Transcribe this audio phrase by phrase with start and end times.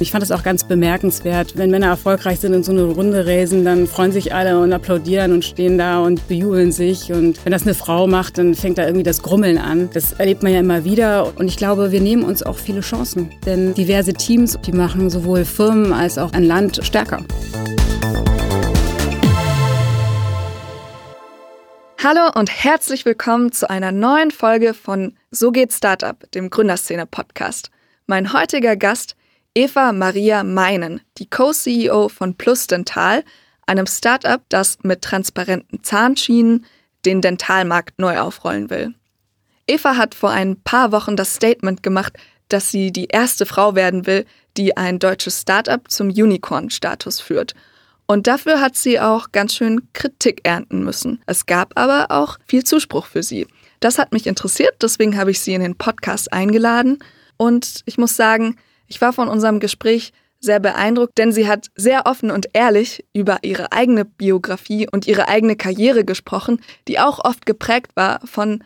[0.00, 3.64] Ich fand es auch ganz bemerkenswert, wenn Männer erfolgreich sind und so eine Runde räsen,
[3.64, 7.12] dann freuen sich alle und applaudieren und stehen da und bejubeln sich.
[7.12, 9.90] Und wenn das eine Frau macht, dann fängt da irgendwie das Grummeln an.
[9.92, 11.36] Das erlebt man ja immer wieder.
[11.36, 13.30] Und ich glaube, wir nehmen uns auch viele Chancen.
[13.44, 17.24] Denn diverse Teams, die machen sowohl Firmen als auch ein Land stärker.
[22.00, 27.72] Hallo und herzlich willkommen zu einer neuen Folge von So geht Startup, dem Gründerszene-Podcast.
[28.10, 29.16] Mein heutiger Gast
[29.54, 33.22] Eva Maria Meinen, die Co-CEO von Plus Dental,
[33.66, 36.64] einem Startup, das mit transparenten Zahnschienen
[37.04, 38.94] den Dentalmarkt neu aufrollen will.
[39.66, 42.14] Eva hat vor ein paar Wochen das Statement gemacht,
[42.48, 44.24] dass sie die erste Frau werden will,
[44.56, 47.54] die ein deutsches Startup zum Unicorn-Status führt.
[48.06, 51.20] Und dafür hat sie auch ganz schön Kritik ernten müssen.
[51.26, 53.46] Es gab aber auch viel Zuspruch für sie.
[53.80, 57.00] Das hat mich interessiert, deswegen habe ich sie in den Podcast eingeladen.
[57.38, 58.56] Und ich muss sagen,
[58.86, 63.38] ich war von unserem Gespräch sehr beeindruckt, denn sie hat sehr offen und ehrlich über
[63.42, 68.62] ihre eigene Biografie und ihre eigene Karriere gesprochen, die auch oft geprägt war von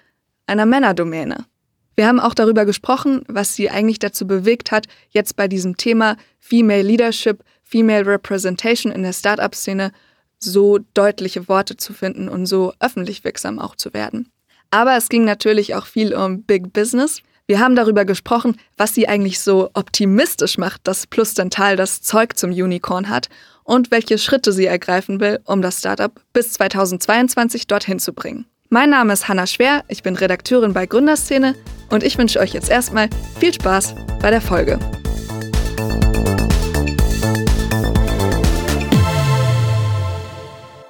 [0.46, 1.46] einer Männerdomäne.
[1.94, 6.16] Wir haben auch darüber gesprochen, was sie eigentlich dazu bewegt hat, jetzt bei diesem Thema
[6.38, 9.92] Female Leadership, Female Representation in der Startup-Szene
[10.38, 14.30] so deutliche Worte zu finden und so öffentlich wirksam auch zu werden.
[14.70, 17.22] Aber es ging natürlich auch viel um Big Business.
[17.52, 22.38] Wir haben darüber gesprochen, was sie eigentlich so optimistisch macht, dass Plus Dental das Zeug
[22.38, 23.28] zum Unicorn hat
[23.62, 28.46] und welche Schritte sie ergreifen will, um das Startup bis 2022 dorthin zu bringen.
[28.70, 31.54] Mein Name ist Hanna Schwer, ich bin Redakteurin bei Gründerszene
[31.90, 34.78] und ich wünsche euch jetzt erstmal viel Spaß bei der Folge.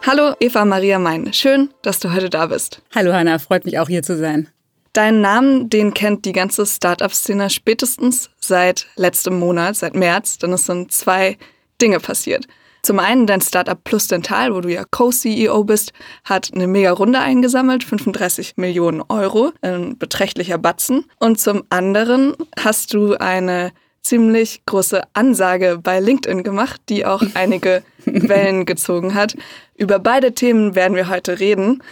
[0.07, 2.83] Hallo Eva Maria Mein, schön, dass du heute da bist.
[2.95, 4.49] Hallo Hanna, freut mich auch hier zu sein.
[4.93, 10.67] Deinen Namen, den kennt die ganze Startup-Szene spätestens seit letztem Monat, seit März, denn es
[10.67, 11.39] sind zwei
[11.81, 12.47] Dinge passiert.
[12.83, 15.93] Zum einen dein Startup Plus Dental, wo du ja Co-CEO bist,
[16.25, 21.07] hat eine mega Runde eingesammelt, 35 Millionen Euro, ein beträchtlicher Batzen.
[21.19, 27.83] Und zum anderen hast du eine ziemlich große Ansage bei LinkedIn gemacht, die auch einige
[28.05, 29.37] Wellen gezogen hat.
[29.77, 31.83] Über beide Themen werden wir heute reden.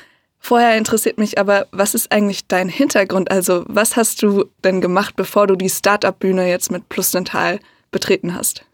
[0.43, 3.31] Vorher interessiert mich aber, was ist eigentlich dein Hintergrund?
[3.31, 8.35] Also, was hast du denn gemacht, bevor du die Startup-Bühne jetzt mit Plus Dental betreten
[8.35, 8.65] hast?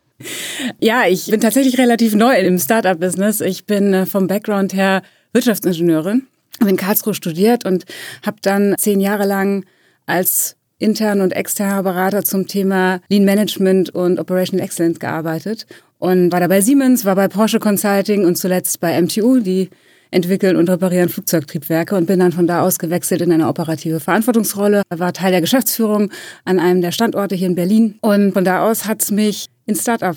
[0.79, 3.41] Ja, ich bin tatsächlich relativ neu im Startup-Business.
[3.41, 6.27] Ich bin äh, vom Background her Wirtschaftsingenieurin,
[6.61, 7.85] habe in Karlsruhe studiert und
[8.25, 9.67] habe dann zehn Jahre lang
[10.07, 15.67] als intern und externer Berater zum Thema Lean Management und Operational Excellence gearbeitet
[15.99, 19.71] und war da bei Siemens, war bei Porsche Consulting und zuletzt bei MTU, die
[20.11, 24.83] entwickeln und reparieren Flugzeugtriebwerke und bin dann von da aus gewechselt in eine operative Verantwortungsrolle.
[24.89, 26.11] War Teil der Geschäftsführung
[26.45, 29.83] an einem der Standorte hier in Berlin und von da aus hat es mich ins
[29.83, 30.17] Startup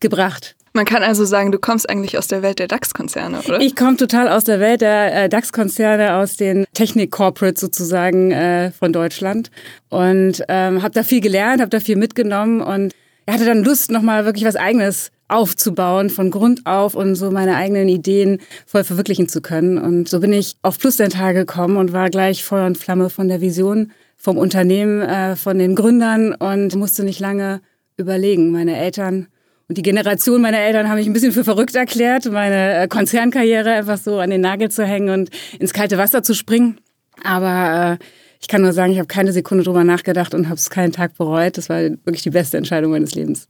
[0.00, 0.56] gebracht.
[0.74, 3.60] Man kann also sagen, du kommst eigentlich aus der Welt der DAX-Konzerne, oder?
[3.60, 8.92] Ich komme total aus der Welt der äh, DAX-Konzerne, aus den Technik-Corporates sozusagen äh, von
[8.92, 9.50] Deutschland
[9.88, 12.94] und ähm, habe da viel gelernt, habe da viel mitgenommen und
[13.28, 17.88] hatte dann Lust, nochmal wirklich was Eigenes aufzubauen von Grund auf und so meine eigenen
[17.88, 19.78] Ideen voll verwirklichen zu können.
[19.78, 23.28] Und so bin ich auf Plus Dental gekommen und war gleich Feuer und Flamme von
[23.28, 27.60] der Vision, vom Unternehmen, äh, von den Gründern und musste nicht lange
[27.96, 28.50] überlegen.
[28.50, 29.28] Meine Eltern
[29.68, 33.72] und die Generation meiner Eltern haben mich ein bisschen für verrückt erklärt, meine äh, Konzernkarriere
[33.72, 36.78] einfach so an den Nagel zu hängen und ins kalte Wasser zu springen.
[37.22, 38.04] Aber äh,
[38.40, 41.16] ich kann nur sagen, ich habe keine Sekunde drüber nachgedacht und habe es keinen Tag
[41.18, 41.58] bereut.
[41.58, 43.46] Das war wirklich die beste Entscheidung meines Lebens.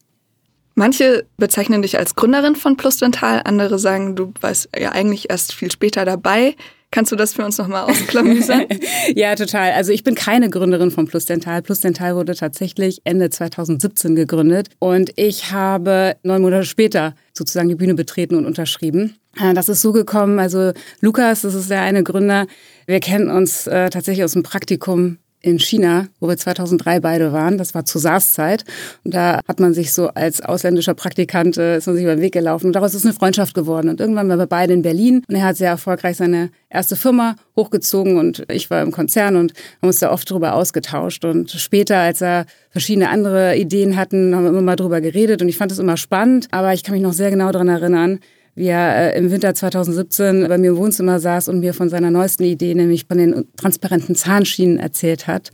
[0.79, 5.53] Manche bezeichnen dich als Gründerin von Plus Dental, andere sagen, du warst ja eigentlich erst
[5.53, 6.55] viel später dabei.
[6.93, 8.67] Kannst du das für uns nochmal ausklamüsern?
[9.17, 9.73] ja, total.
[9.73, 11.63] Also ich bin keine Gründerin von Plus Dental.
[11.63, 17.75] Plus Dental wurde tatsächlich Ende 2017 gegründet und ich habe neun Monate später sozusagen die
[17.75, 19.17] Bühne betreten und unterschrieben.
[19.37, 22.47] Äh, das ist so gekommen, also Lukas, das ist der eine Gründer,
[22.87, 27.59] wir kennen uns äh, tatsächlich aus dem Praktikum in China, wo wir 2003 beide waren.
[27.59, 28.65] Das war zur SARS-Zeit.
[29.05, 32.23] Und da hat man sich so als ausländischer Praktikant, äh, ist man sich über den
[32.23, 32.67] Weg gelaufen.
[32.67, 33.89] Und daraus ist eine Freundschaft geworden.
[33.89, 35.23] Und irgendwann waren wir beide in Berlin.
[35.29, 38.19] Und er hat sehr erfolgreich seine erste Firma hochgezogen.
[38.19, 41.25] Und ich war im Konzern und haben uns da oft drüber ausgetauscht.
[41.25, 45.41] Und später, als er verschiedene andere Ideen hatten, haben wir immer mal drüber geredet.
[45.41, 46.49] Und ich fand es immer spannend.
[46.51, 48.19] Aber ich kann mich noch sehr genau daran erinnern,
[48.59, 52.11] wie er äh, im Winter 2017 bei mir im Wohnzimmer saß und mir von seiner
[52.11, 55.51] neuesten Idee, nämlich von den transparenten Zahnschienen erzählt hat.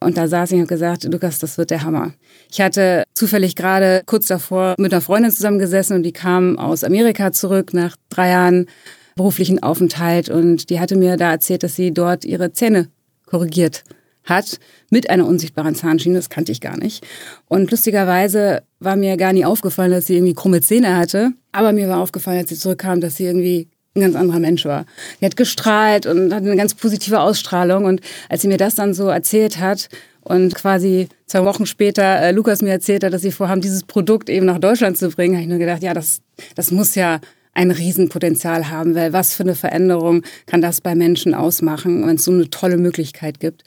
[0.00, 2.12] Und da saß ich und gesagt, Lukas, das wird der Hammer.
[2.50, 7.32] Ich hatte zufällig gerade kurz davor mit einer Freundin zusammengesessen und die kam aus Amerika
[7.32, 8.66] zurück nach drei Jahren
[9.14, 12.88] beruflichen Aufenthalt und die hatte mir da erzählt, dass sie dort ihre Zähne
[13.26, 13.84] korrigiert
[14.28, 14.58] hat
[14.90, 16.16] mit einer unsichtbaren Zahnschiene.
[16.16, 17.06] Das kannte ich gar nicht.
[17.46, 21.32] Und lustigerweise war mir gar nie aufgefallen, dass sie irgendwie krumme Zähne hatte.
[21.52, 24.86] Aber mir war aufgefallen, als sie zurückkam, dass sie irgendwie ein ganz anderer Mensch war.
[25.18, 27.84] Sie hat gestrahlt und hatte eine ganz positive Ausstrahlung.
[27.84, 29.88] Und als sie mir das dann so erzählt hat
[30.22, 34.30] und quasi zwei Wochen später äh, Lukas mir erzählt hat, dass sie vorhaben, dieses Produkt
[34.30, 36.20] eben nach Deutschland zu bringen, habe ich nur gedacht, ja, das,
[36.54, 37.20] das muss ja
[37.54, 42.24] ein Riesenpotenzial haben, weil was für eine Veränderung kann das bei Menschen ausmachen, wenn es
[42.24, 43.64] so eine tolle Möglichkeit gibt.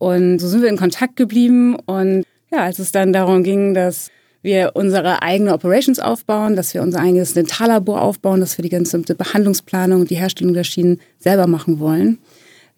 [0.00, 4.08] Und so sind wir in Kontakt geblieben und ja, als es dann darum ging, dass
[4.40, 8.98] wir unsere eigene Operations aufbauen, dass wir unser eigenes Dentallabor aufbauen, dass wir die ganze
[8.98, 12.18] Behandlungsplanung und die Herstellung der Schienen selber machen wollen.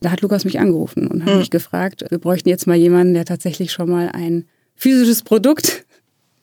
[0.01, 1.39] Da hat Lukas mich angerufen und hat mhm.
[1.39, 5.85] mich gefragt, wir bräuchten jetzt mal jemanden, der tatsächlich schon mal ein physisches Produkt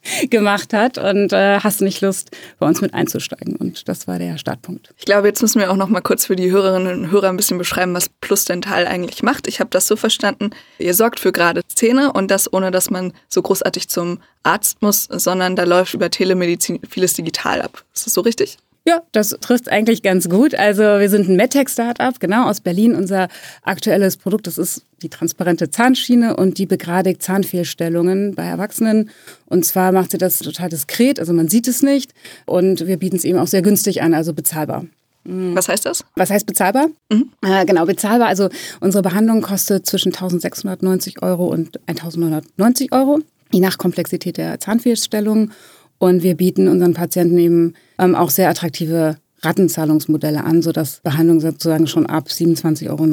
[0.29, 3.56] gemacht hat und äh, hast nicht Lust, bei uns mit einzusteigen.
[3.56, 4.94] Und das war der Startpunkt.
[4.97, 7.38] Ich glaube, jetzt müssen wir auch noch mal kurz für die Hörerinnen und Hörer ein
[7.38, 9.47] bisschen beschreiben, was Plus Dental eigentlich macht.
[9.47, 13.13] Ich habe das so verstanden, ihr sorgt für gerade Zähne und das ohne, dass man
[13.27, 17.83] so großartig zum Arzt muss, sondern da läuft über Telemedizin vieles digital ab.
[17.94, 18.57] Ist das so richtig?
[18.85, 20.55] Ja, das trifft eigentlich ganz gut.
[20.55, 22.95] Also wir sind ein MedTech-Startup, genau aus Berlin.
[22.95, 23.27] Unser
[23.63, 29.09] aktuelles Produkt, das ist die transparente Zahnschiene und die begradigt Zahnfehlstellungen bei Erwachsenen.
[29.45, 32.13] Und zwar macht sie das total diskret, also man sieht es nicht.
[32.45, 34.85] Und wir bieten es eben auch sehr günstig an, also bezahlbar.
[35.25, 35.55] Mhm.
[35.55, 36.03] Was heißt das?
[36.15, 36.87] Was heißt bezahlbar?
[37.11, 37.29] Mhm.
[37.41, 38.27] Äh, genau, bezahlbar.
[38.27, 38.49] Also
[38.79, 43.19] unsere Behandlung kostet zwischen 1690 Euro und 1990 Euro,
[43.51, 45.51] je nach Komplexität der Zahnfehlstellungen.
[45.99, 51.87] Und wir bieten unseren Patienten eben ähm, auch sehr attraktive Rattenzahlungsmodelle an, sodass Behandlung sozusagen
[51.87, 53.05] schon ab 27,90 Euro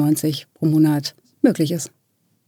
[0.55, 1.91] pro Monat möglich ist.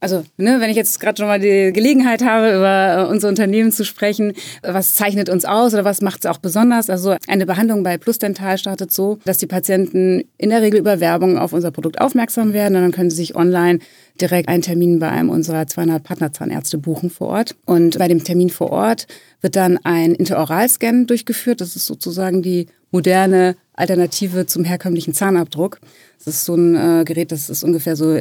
[0.01, 3.71] Also, ne, wenn ich jetzt gerade schon mal die Gelegenheit habe, über äh, unser Unternehmen
[3.71, 6.89] zu sprechen, was zeichnet uns aus oder was macht es auch besonders?
[6.89, 10.99] Also, eine Behandlung bei Plus Dental startet so, dass die Patienten in der Regel über
[10.99, 13.79] Werbung auf unser Produkt aufmerksam werden und dann können sie sich online
[14.21, 17.55] direkt einen Termin bei einem unserer 200 Partnerzahnärzte buchen vor Ort.
[17.65, 19.07] Und bei dem Termin vor Ort
[19.41, 21.61] wird dann ein Interoralscan durchgeführt.
[21.61, 25.79] Das ist sozusagen die moderne Alternative zum herkömmlichen Zahnabdruck.
[26.17, 28.13] Das ist so ein äh, Gerät, das ist ungefähr so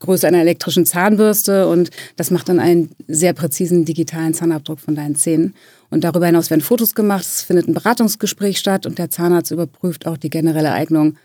[0.00, 5.16] Größe einer elektrischen Zahnbürste und das macht dann einen sehr präzisen digitalen Zahnabdruck von deinen
[5.16, 5.54] Zähnen.
[5.90, 10.06] Und darüber hinaus werden Fotos gemacht, es findet ein Beratungsgespräch statt und der Zahnarzt überprüft
[10.06, 11.16] auch die generelle Eignung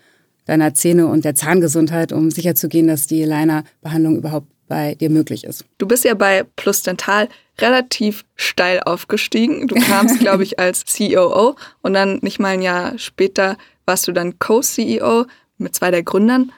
[0.46, 5.66] deiner Zähne und der Zahngesundheit, um sicherzugehen, dass die Liner-Behandlung überhaupt bei dir möglich ist.
[5.78, 7.30] Du bist ja bei Plus Dental
[7.60, 9.68] relativ steil aufgestiegen.
[9.68, 14.12] Du kamst, glaube ich, als COO und dann nicht mal ein Jahr später warst du
[14.12, 15.26] dann Co-CEO
[15.58, 16.52] mit zwei der Gründern.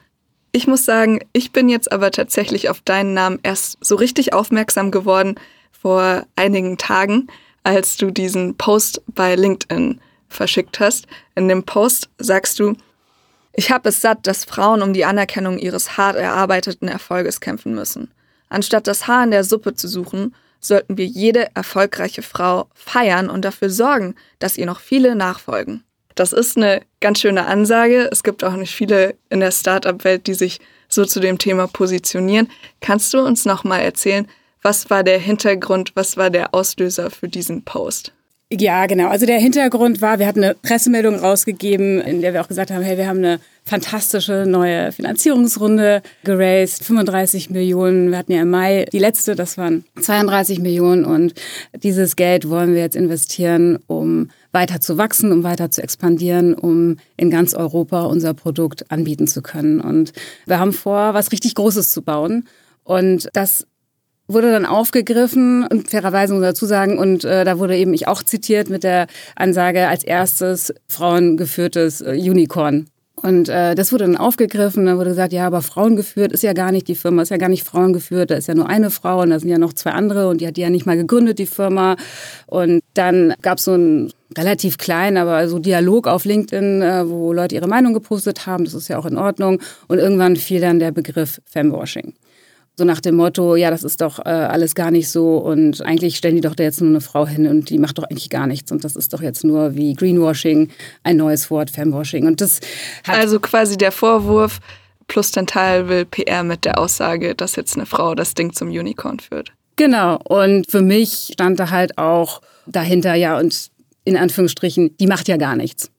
[0.55, 4.89] Ich muss sagen, ich bin jetzt aber tatsächlich auf deinen Namen erst so richtig aufmerksam
[4.89, 5.35] geworden
[5.73, 7.27] vor einigen Tagen,
[7.63, 9.99] als du diesen Post bei LinkedIn
[10.29, 11.07] verschickt hast.
[11.35, 12.77] In dem Post sagst du,
[13.51, 18.13] ich habe es satt, dass Frauen um die Anerkennung ihres hart erarbeiteten Erfolges kämpfen müssen.
[18.47, 23.43] Anstatt das Haar in der Suppe zu suchen, sollten wir jede erfolgreiche Frau feiern und
[23.43, 25.83] dafür sorgen, dass ihr noch viele nachfolgen.
[26.15, 28.09] Das ist eine ganz schöne Ansage.
[28.11, 32.49] Es gibt auch nicht viele in der Startup-Welt, die sich so zu dem Thema positionieren.
[32.79, 34.27] Kannst du uns noch mal erzählen,
[34.61, 38.13] was war der Hintergrund, was war der Auslöser für diesen Post?
[38.51, 39.09] Ja, genau.
[39.09, 42.83] Also der Hintergrund war, wir hatten eine Pressemeldung rausgegeben, in der wir auch gesagt haben,
[42.83, 48.11] hey, wir haben eine fantastische neue Finanzierungsrunde geraced, 35 Millionen.
[48.11, 51.33] Wir hatten ja im Mai die letzte, das waren 32 Millionen und
[51.81, 56.97] dieses Geld wollen wir jetzt investieren, um weiter zu wachsen, um weiter zu expandieren, um
[57.17, 59.79] in ganz Europa unser Produkt anbieten zu können.
[59.79, 60.13] Und
[60.47, 62.45] wir haben vor, was richtig Großes zu bauen.
[62.83, 63.67] Und das
[64.27, 68.07] wurde dann aufgegriffen und fairerweise muss man dazu sagen, und äh, da wurde eben ich
[68.07, 72.87] auch zitiert mit der Ansage als erstes frauengeführtes äh, Unicorn.
[73.25, 76.71] Und äh, das wurde dann aufgegriffen, dann wurde gesagt, ja, aber frauengeführt ist ja gar
[76.71, 79.31] nicht die Firma, ist ja gar nicht frauengeführt, da ist ja nur eine Frau und
[79.31, 81.47] da sind ja noch zwei andere und die hat die ja nicht mal gegründet, die
[81.47, 81.95] Firma.
[82.45, 87.33] Und dann gab es so einen relativ kleinen, aber so Dialog auf LinkedIn, äh, wo
[87.33, 89.59] Leute ihre Meinung gepostet haben, das ist ja auch in Ordnung.
[89.87, 92.13] Und irgendwann fiel dann der Begriff Femwashing.
[92.77, 96.17] So nach dem Motto, ja, das ist doch äh, alles gar nicht so und eigentlich
[96.17, 98.47] stellen die doch da jetzt nur eine Frau hin und die macht doch eigentlich gar
[98.47, 100.69] nichts und das ist doch jetzt nur wie Greenwashing,
[101.03, 102.27] ein neues Wort, Femwashing.
[102.27, 102.59] Und das
[103.07, 104.59] also quasi der Vorwurf,
[105.07, 109.19] Plus Dental will PR mit der Aussage, dass jetzt eine Frau das Ding zum Unicorn
[109.19, 109.53] führt.
[109.75, 110.19] Genau.
[110.23, 113.69] Und für mich stand da halt auch dahinter, ja, und
[114.03, 115.91] in Anführungsstrichen, die macht ja gar nichts.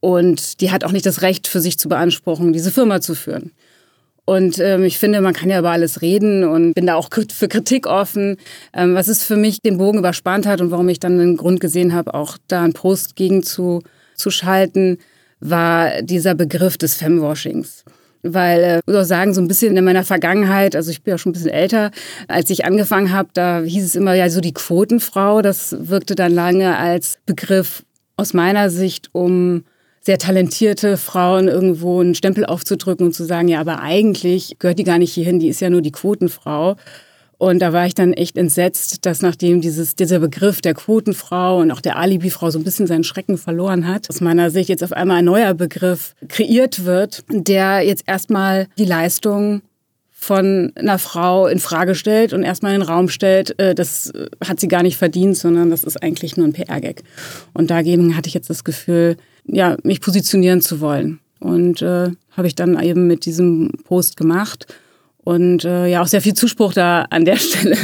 [0.00, 3.52] Und die hat auch nicht das Recht für sich zu beanspruchen, diese Firma zu führen.
[4.26, 7.48] Und ähm, ich finde, man kann ja über alles reden und bin da auch für
[7.48, 8.38] Kritik offen.
[8.72, 11.60] Ähm, was es für mich den Bogen überspannt hat und warum ich dann einen Grund
[11.60, 13.82] gesehen habe, auch da einen Post gegen zu,
[14.14, 14.98] zu schalten,
[15.40, 17.84] war dieser Begriff des Femwashings.
[18.22, 21.12] weil, äh, ich muss auch sagen, so ein bisschen in meiner Vergangenheit, also ich bin
[21.12, 21.90] ja schon ein bisschen älter,
[22.26, 25.42] als ich angefangen habe, da hieß es immer ja so die Quotenfrau.
[25.42, 27.84] Das wirkte dann lange als Begriff
[28.16, 29.64] aus meiner Sicht, um
[30.04, 34.84] sehr talentierte Frauen irgendwo einen Stempel aufzudrücken und zu sagen, ja, aber eigentlich gehört die
[34.84, 36.76] gar nicht hierhin, die ist ja nur die Quotenfrau.
[37.38, 41.70] Und da war ich dann echt entsetzt, dass nachdem dieses, dieser Begriff der Quotenfrau und
[41.70, 44.92] auch der Alibifrau so ein bisschen seinen Schrecken verloren hat, aus meiner Sicht jetzt auf
[44.92, 49.62] einmal ein neuer Begriff kreiert wird, der jetzt erstmal die Leistung
[50.12, 54.60] von einer Frau in Frage stellt und erstmal in den Raum stellt, äh, das hat
[54.60, 57.02] sie gar nicht verdient, sondern das ist eigentlich nur ein PR-Gag.
[57.52, 59.16] Und dagegen hatte ich jetzt das Gefühl,
[59.46, 61.20] ja, mich positionieren zu wollen.
[61.40, 64.66] Und äh, habe ich dann eben mit diesem Post gemacht
[65.24, 67.76] und äh, ja auch sehr viel Zuspruch da an der Stelle,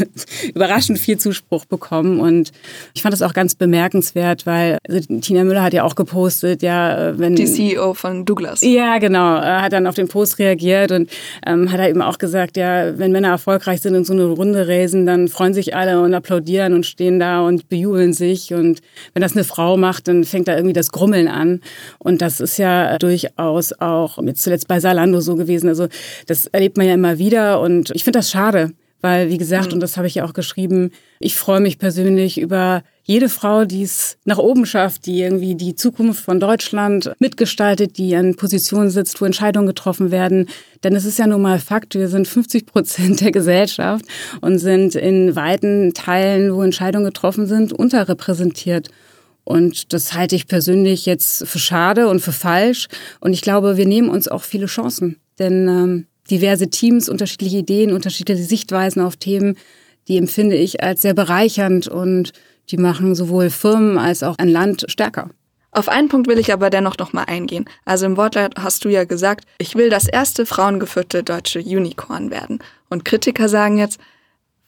[0.54, 2.20] überraschend viel Zuspruch bekommen.
[2.20, 2.52] Und
[2.94, 7.08] ich fand das auch ganz bemerkenswert, weil also Tina Müller hat ja auch gepostet, ja,
[7.08, 8.60] äh, wenn die CEO von Douglas.
[8.62, 11.10] Ja, genau, äh, hat dann auf den Post reagiert und
[11.46, 14.68] ähm, hat er eben auch gesagt, ja, wenn Männer erfolgreich sind und so eine Runde
[14.68, 18.52] raisen, dann freuen sich alle und applaudieren und stehen da und bejubeln sich.
[18.52, 18.80] Und
[19.14, 21.60] wenn das eine Frau macht, dann fängt da irgendwie das Grummeln an.
[21.98, 25.88] Und das ist ja durchaus auch jetzt zuletzt bei Salando so gewesen, also
[26.26, 29.68] das erlebt man ja immer wieder wieder und ich finde das schade, weil wie gesagt,
[29.68, 29.74] mhm.
[29.74, 33.82] und das habe ich ja auch geschrieben, ich freue mich persönlich über jede Frau, die
[33.82, 39.20] es nach oben schafft, die irgendwie die Zukunft von Deutschland mitgestaltet, die an Positionen sitzt,
[39.20, 40.48] wo Entscheidungen getroffen werden.
[40.82, 44.04] Denn es ist ja nun mal Fakt, wir sind 50 Prozent der Gesellschaft
[44.40, 48.88] und sind in weiten Teilen, wo Entscheidungen getroffen sind, unterrepräsentiert.
[49.44, 52.88] Und das halte ich persönlich jetzt für schade und für falsch.
[53.20, 55.16] Und ich glaube, wir nehmen uns auch viele Chancen.
[55.38, 59.56] Denn ähm, diverse Teams, unterschiedliche Ideen, unterschiedliche Sichtweisen auf Themen,
[60.08, 62.32] die empfinde ich als sehr bereichernd und
[62.70, 65.30] die machen sowohl Firmen als auch ein Land stärker.
[65.72, 67.64] Auf einen Punkt will ich aber dennoch noch mal eingehen.
[67.84, 72.58] Also im Wortlaut hast du ja gesagt, ich will das erste frauengeführte deutsche Unicorn werden.
[72.88, 74.00] Und Kritiker sagen jetzt,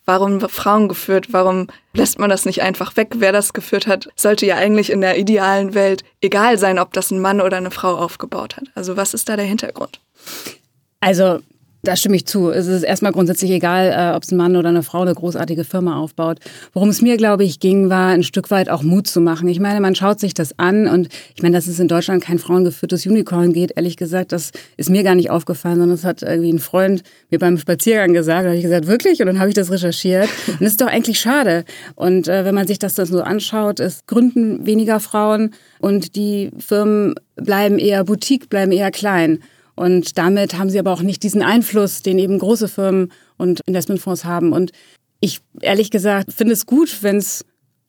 [0.05, 1.29] warum Frauen geführt?
[1.33, 3.15] Warum lässt man das nicht einfach weg?
[3.17, 7.11] Wer das geführt hat, sollte ja eigentlich in der idealen Welt egal sein, ob das
[7.11, 8.65] ein Mann oder eine Frau aufgebaut hat.
[8.77, 10.01] Also was ist da der Hintergrund?
[11.01, 11.41] Also
[11.83, 12.51] da stimme ich zu.
[12.51, 15.65] Es ist erstmal grundsätzlich egal, äh, ob es ein Mann oder eine Frau eine großartige
[15.65, 16.39] Firma aufbaut.
[16.73, 19.49] Worum es mir, glaube ich, ging, war ein Stück weit auch Mut zu machen.
[19.49, 22.39] Ich meine, man schaut sich das an und ich meine, dass es in Deutschland kein
[22.39, 26.53] frauengeführtes Unicorn geht, ehrlich gesagt, das ist mir gar nicht aufgefallen, sondern das hat irgendwie
[26.53, 28.45] ein Freund mir beim Spaziergang gesagt.
[28.45, 29.21] Da habe ich gesagt, wirklich?
[29.21, 30.29] Und dann habe ich das recherchiert.
[30.47, 31.65] Und das ist doch eigentlich schade.
[31.97, 36.51] Und äh, wenn man sich das dann so anschaut, es gründen weniger Frauen und die
[36.59, 39.41] Firmen bleiben eher Boutique, bleiben eher klein.
[39.75, 44.25] Und damit haben sie aber auch nicht diesen Einfluss, den eben große Firmen und Investmentfonds
[44.25, 44.53] haben.
[44.53, 44.73] Und
[45.21, 47.45] ich ehrlich gesagt finde es gut, wenn es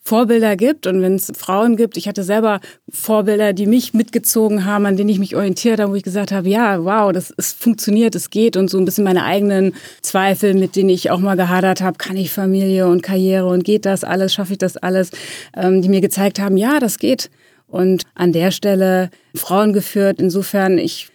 [0.06, 1.96] Vorbilder gibt und wenn es Frauen gibt.
[1.96, 2.60] Ich hatte selber
[2.90, 6.50] Vorbilder, die mich mitgezogen haben, an denen ich mich orientiert habe, wo ich gesagt habe,
[6.50, 10.75] ja, wow, das ist, funktioniert, es geht und so ein bisschen meine eigenen Zweifel, mit
[10.75, 14.34] denen ich auch mal gehadert habe, kann ich Familie und Karriere und geht das alles,
[14.34, 15.10] schaffe ich das alles,
[15.56, 17.30] ähm, die mir gezeigt haben, ja, das geht.
[17.68, 20.20] Und an der Stelle Frauen geführt.
[20.20, 21.12] Insofern, ich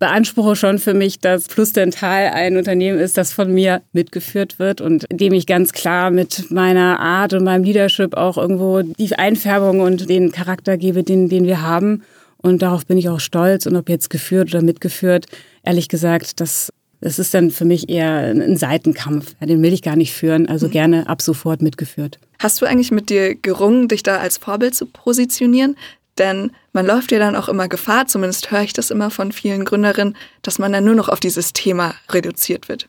[0.00, 4.80] beanspruche schon für mich, dass Plus Dental ein Unternehmen ist, das von mir mitgeführt wird
[4.80, 9.80] und dem ich ganz klar mit meiner Art und meinem Leadership auch irgendwo die Einfärbung
[9.80, 12.02] und den Charakter gebe, den, den wir haben.
[12.38, 13.66] Und darauf bin ich auch stolz.
[13.66, 15.26] Und ob jetzt geführt oder mitgeführt,
[15.62, 16.70] ehrlich gesagt, das,
[17.02, 19.34] das ist dann für mich eher ein Seitenkampf.
[19.38, 20.48] Ja, den will ich gar nicht führen.
[20.48, 20.72] Also mhm.
[20.72, 22.18] gerne ab sofort mitgeführt.
[22.38, 25.76] Hast du eigentlich mit dir gerungen, dich da als Vorbild zu positionieren?
[26.18, 29.64] Denn man läuft ja dann auch immer Gefahr, zumindest höre ich das immer von vielen
[29.64, 32.88] Gründerinnen, dass man dann nur noch auf dieses Thema reduziert wird.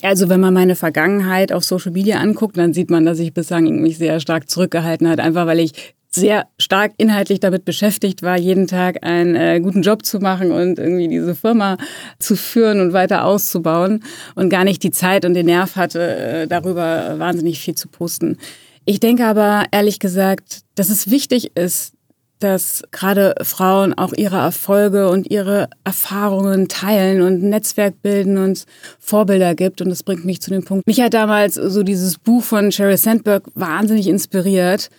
[0.00, 3.64] Also wenn man meine Vergangenheit auf Social Media anguckt, dann sieht man, dass ich bislang
[3.80, 8.66] mich sehr stark zurückgehalten hat, einfach weil ich sehr stark inhaltlich damit beschäftigt war, jeden
[8.66, 11.78] Tag einen äh, guten Job zu machen und irgendwie diese Firma
[12.18, 16.46] zu führen und weiter auszubauen und gar nicht die Zeit und den Nerv hatte, äh,
[16.46, 18.36] darüber wahnsinnig viel zu posten.
[18.84, 21.94] Ich denke aber ehrlich gesagt, dass es wichtig ist,
[22.42, 28.64] dass gerade Frauen auch ihre Erfolge und ihre Erfahrungen teilen und ein Netzwerk bilden und
[28.98, 29.80] Vorbilder gibt.
[29.80, 30.86] Und das bringt mich zu dem Punkt.
[30.86, 34.90] Mich hat damals so dieses Buch von Sheryl Sandberg wahnsinnig inspiriert,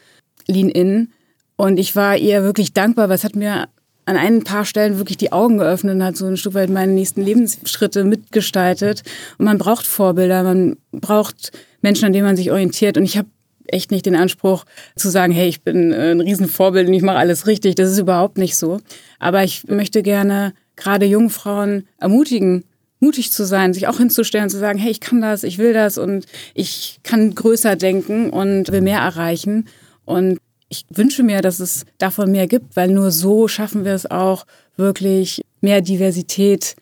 [0.48, 1.12] Lean In.
[1.56, 3.68] Und ich war ihr wirklich dankbar, weil es hat mir
[4.06, 6.92] an ein paar Stellen wirklich die Augen geöffnet und hat so ein Stück weit meine
[6.92, 9.04] nächsten Lebensschritte mitgestaltet.
[9.38, 12.98] Und man braucht Vorbilder, man braucht Menschen, an denen man sich orientiert.
[12.98, 13.28] Und ich habe
[13.68, 14.66] echt nicht den Anspruch
[14.96, 17.76] zu sagen, hey, ich bin äh, ein Riesenvorbild und ich mache alles richtig.
[17.76, 18.80] Das ist überhaupt nicht so.
[19.20, 22.64] Aber ich möchte gerne gerade Jungfrauen ermutigen,
[23.00, 25.98] mutig zu sein, sich auch hinzustellen zu sagen, hey, ich kann das, ich will das
[25.98, 29.68] und ich kann größer denken und will mehr erreichen.
[30.06, 30.40] Und
[30.70, 34.46] ich wünsche mir, dass es davon mehr gibt, weil nur so schaffen wir es auch,
[34.76, 36.76] wirklich mehr Diversität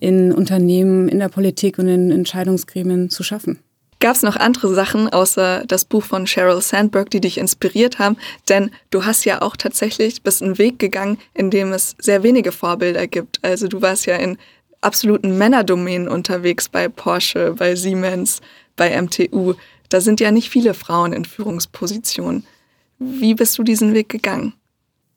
[0.00, 3.60] in Unternehmen, in der Politik und in Entscheidungsgremien zu schaffen.
[3.98, 8.18] Gab es noch andere Sachen außer das Buch von Sheryl Sandberg, die dich inspiriert haben?
[8.48, 12.52] Denn du hast ja auch tatsächlich bis einen Weg gegangen, in dem es sehr wenige
[12.52, 13.38] Vorbilder gibt.
[13.42, 14.36] Also du warst ja in
[14.82, 18.40] absoluten Männerdomänen unterwegs bei Porsche, bei Siemens,
[18.76, 19.54] bei MTU.
[19.88, 22.46] Da sind ja nicht viele Frauen in Führungspositionen.
[22.98, 24.52] Wie bist du diesen Weg gegangen?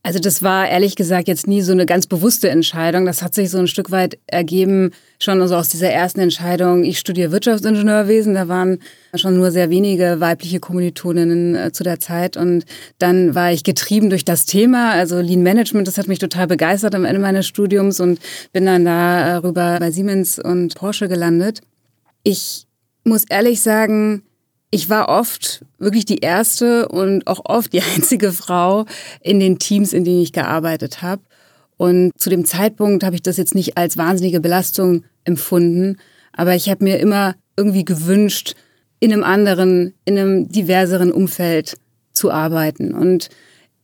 [0.01, 3.05] Also das war ehrlich gesagt jetzt nie so eine ganz bewusste Entscheidung.
[3.05, 4.91] Das hat sich so ein Stück weit ergeben,
[5.21, 8.33] schon also aus dieser ersten Entscheidung, ich studiere Wirtschaftsingenieurwesen.
[8.33, 8.79] Da waren
[9.13, 12.37] schon nur sehr wenige weibliche Kommilitoninnen äh, zu der Zeit.
[12.37, 12.63] Und
[12.97, 16.95] dann war ich getrieben durch das Thema, also Lean Management, das hat mich total begeistert
[16.95, 18.19] am Ende meines Studiums und
[18.53, 21.59] bin dann darüber bei Siemens und Porsche gelandet.
[22.23, 22.67] Ich
[23.03, 24.23] muss ehrlich sagen,
[24.71, 28.85] ich war oft wirklich die erste und auch oft die einzige Frau
[29.21, 31.21] in den Teams, in denen ich gearbeitet habe.
[31.77, 35.97] Und zu dem Zeitpunkt habe ich das jetzt nicht als wahnsinnige Belastung empfunden,
[36.33, 38.55] aber ich habe mir immer irgendwie gewünscht,
[38.99, 41.77] in einem anderen, in einem diverseren Umfeld
[42.11, 42.93] zu arbeiten.
[42.93, 43.29] Und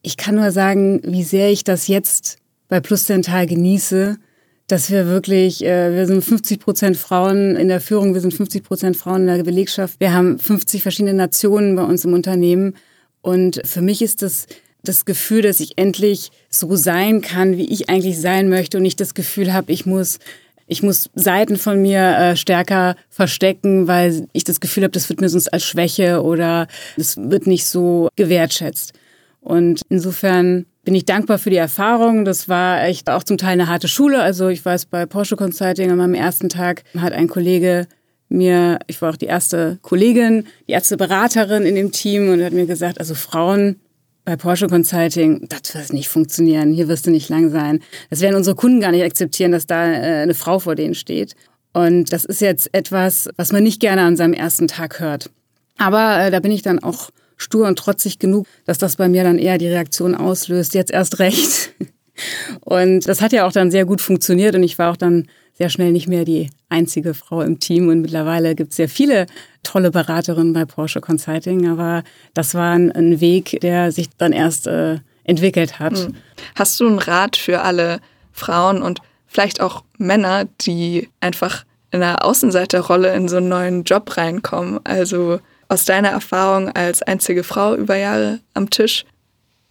[0.01, 2.37] ich kann nur sagen, wie sehr ich das jetzt
[2.67, 4.17] bei Plus Dental genieße,
[4.67, 8.63] dass wir wirklich, äh, wir sind 50 Prozent Frauen in der Führung, wir sind 50
[8.63, 9.99] Prozent Frauen in der Belegschaft.
[9.99, 12.75] Wir haben 50 verschiedene Nationen bei uns im Unternehmen.
[13.21, 14.47] Und für mich ist das
[14.85, 18.99] das Gefühl, dass ich endlich so sein kann, wie ich eigentlich sein möchte und nicht
[18.99, 20.19] das Gefühl habe, ich muss
[20.67, 25.21] ich muss Seiten von mir äh, stärker verstecken, weil ich das Gefühl habe, das wird
[25.21, 26.67] mir sonst als Schwäche oder
[26.97, 28.93] es wird nicht so gewertschätzt.
[29.41, 32.23] Und insofern bin ich dankbar für die Erfahrung.
[32.23, 34.21] Das war echt auch zum Teil eine harte Schule.
[34.21, 37.87] Also ich weiß, bei Porsche Consulting an meinem ersten Tag hat ein Kollege
[38.29, 42.53] mir, ich war auch die erste Kollegin, die erste Beraterin in dem Team und hat
[42.53, 43.79] mir gesagt, also Frauen
[44.23, 47.81] bei Porsche Consulting, das wird nicht funktionieren, hier wirst du nicht lang sein.
[48.09, 51.35] Das werden unsere Kunden gar nicht akzeptieren, dass da äh, eine Frau vor denen steht.
[51.73, 55.29] Und das ist jetzt etwas, was man nicht gerne an seinem ersten Tag hört.
[55.77, 59.23] Aber äh, da bin ich dann auch stur und trotzig genug, dass das bei mir
[59.23, 61.73] dann eher die Reaktion auslöst, jetzt erst recht.
[62.61, 65.69] Und das hat ja auch dann sehr gut funktioniert und ich war auch dann sehr
[65.69, 69.25] schnell nicht mehr die einzige Frau im Team und mittlerweile gibt es sehr viele
[69.63, 74.99] tolle Beraterinnen bei Porsche Consulting, aber das war ein, Weg, der sich dann erst äh,
[75.23, 75.97] entwickelt hat.
[75.97, 76.15] Hm.
[76.55, 77.99] Hast du einen Rat für alle
[78.31, 84.17] Frauen und vielleicht auch Männer, die einfach in einer Außenseiterrolle in so einen neuen Job
[84.17, 84.79] reinkommen?
[84.83, 89.05] Also aus deiner Erfahrung als einzige Frau über Jahre am Tisch,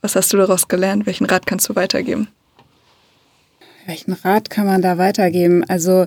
[0.00, 1.06] was hast du daraus gelernt?
[1.06, 2.28] Welchen Rat kannst du weitergeben?
[3.86, 5.64] Welchen Rat kann man da weitergeben?
[5.64, 6.06] Also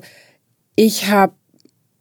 [0.75, 1.33] ich habe,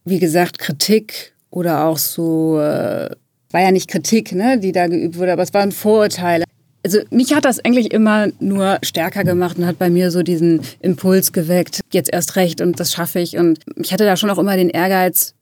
[0.04, 3.10] wie gesagt, Kritik oder auch so, äh,
[3.50, 6.44] war ja nicht Kritik, ne, die da geübt wurde, aber es waren Vorurteile.
[6.84, 10.60] Also mich hat das eigentlich immer nur stärker gemacht und hat bei mir so diesen
[10.80, 13.36] Impuls geweckt, jetzt erst recht und das schaffe ich.
[13.38, 15.34] Und ich hatte da schon auch immer den Ehrgeiz,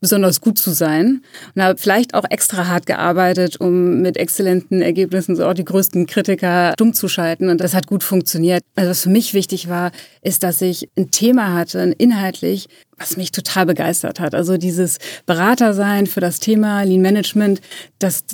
[0.00, 1.22] besonders gut zu sein
[1.54, 6.06] und habe vielleicht auch extra hart gearbeitet, um mit exzellenten Ergebnissen so auch die größten
[6.06, 8.62] Kritiker dumm zu schalten und das hat gut funktioniert.
[8.76, 9.90] Also was für mich wichtig war,
[10.22, 14.34] ist, dass ich ein Thema hatte, ein inhaltlich, was mich total begeistert hat.
[14.34, 17.60] Also dieses Beratersein für das Thema Lean Management,
[17.98, 18.24] das,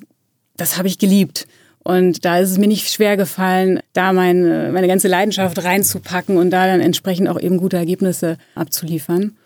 [0.57, 1.46] das habe ich geliebt.
[1.83, 6.50] Und da ist es mir nicht schwer gefallen, da meine, meine ganze Leidenschaft reinzupacken und
[6.50, 9.37] da dann entsprechend auch eben gute Ergebnisse abzuliefern.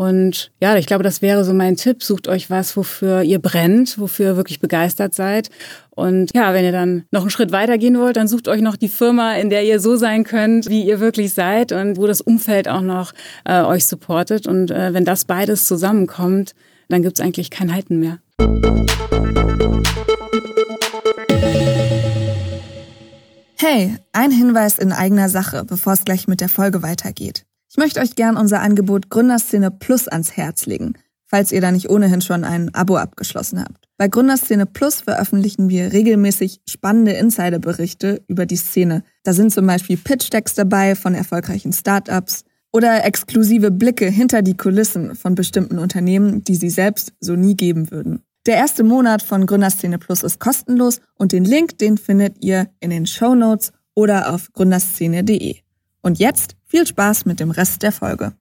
[0.00, 2.02] Und ja, ich glaube, das wäre so mein Tipp.
[2.02, 5.50] Sucht euch was, wofür ihr brennt, wofür ihr wirklich begeistert seid.
[5.90, 8.76] Und ja, wenn ihr dann noch einen Schritt weiter gehen wollt, dann sucht euch noch
[8.76, 12.22] die Firma, in der ihr so sein könnt, wie ihr wirklich seid und wo das
[12.22, 13.12] Umfeld auch noch
[13.44, 14.46] äh, euch supportet.
[14.46, 16.54] Und äh, wenn das beides zusammenkommt,
[16.88, 18.20] dann gibt's eigentlich kein Halten mehr.
[23.58, 27.44] Hey, ein Hinweis in eigener Sache, bevor es gleich mit der Folge weitergeht.
[27.70, 31.88] Ich möchte euch gern unser Angebot Gründerszene Plus ans Herz legen, falls ihr da nicht
[31.88, 33.86] ohnehin schon ein Abo abgeschlossen habt.
[33.96, 39.04] Bei Gründerszene Plus veröffentlichen wir regelmäßig spannende Insiderberichte über die Szene.
[39.22, 45.14] Da sind zum Beispiel Pitch-Decks dabei von erfolgreichen Startups oder exklusive Blicke hinter die Kulissen
[45.14, 48.24] von bestimmten Unternehmen, die sie selbst so nie geben würden.
[48.46, 52.90] Der erste Monat von Gründerszene Plus ist kostenlos und den Link, den findet ihr in
[52.90, 55.58] den Show Notes oder auf gründerszene.de.
[56.02, 58.32] Und jetzt viel Spaß mit dem Rest der Folge.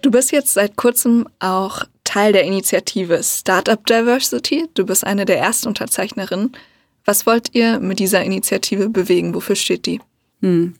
[0.00, 4.68] Du bist jetzt seit kurzem auch Teil der Initiative Startup Diversity.
[4.74, 6.52] Du bist eine der ersten Unterzeichnerinnen.
[7.04, 9.34] Was wollt ihr mit dieser Initiative bewegen?
[9.34, 10.00] Wofür steht die?
[10.40, 10.74] Hm.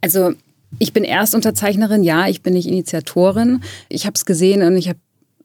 [0.00, 0.32] Also
[0.78, 3.62] ich bin Erstunterzeichnerin, ja, ich bin nicht Initiatorin.
[3.88, 4.98] Ich habe es gesehen und ich habe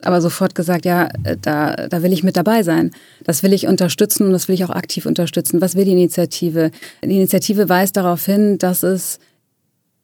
[0.05, 2.91] aber sofort gesagt, ja, äh, da, da will ich mit dabei sein.
[3.23, 5.61] Das will ich unterstützen und das will ich auch aktiv unterstützen.
[5.61, 6.71] Was will die Initiative?
[7.03, 9.19] Die Initiative weist darauf hin, dass es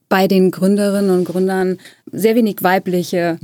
[0.10, 1.78] bei den Gründerinnen und Gründern
[2.12, 3.38] sehr wenig weibliche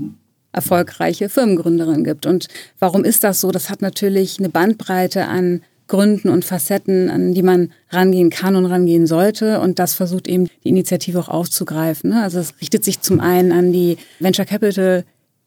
[0.52, 2.26] erfolgreiche Firmengründerinnen gibt.
[2.26, 2.48] Und
[2.80, 3.52] warum ist das so?
[3.52, 8.66] Das hat natürlich eine Bandbreite an Gründen und Facetten, an die man rangehen kann und
[8.66, 9.60] rangehen sollte.
[9.60, 12.14] Und das versucht eben die Initiative auch aufzugreifen.
[12.14, 15.04] Also es richtet sich zum einen an die Venture Capital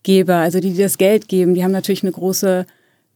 [0.08, 1.52] Geber, also die, die das Geld geben.
[1.52, 2.64] Die haben natürlich eine große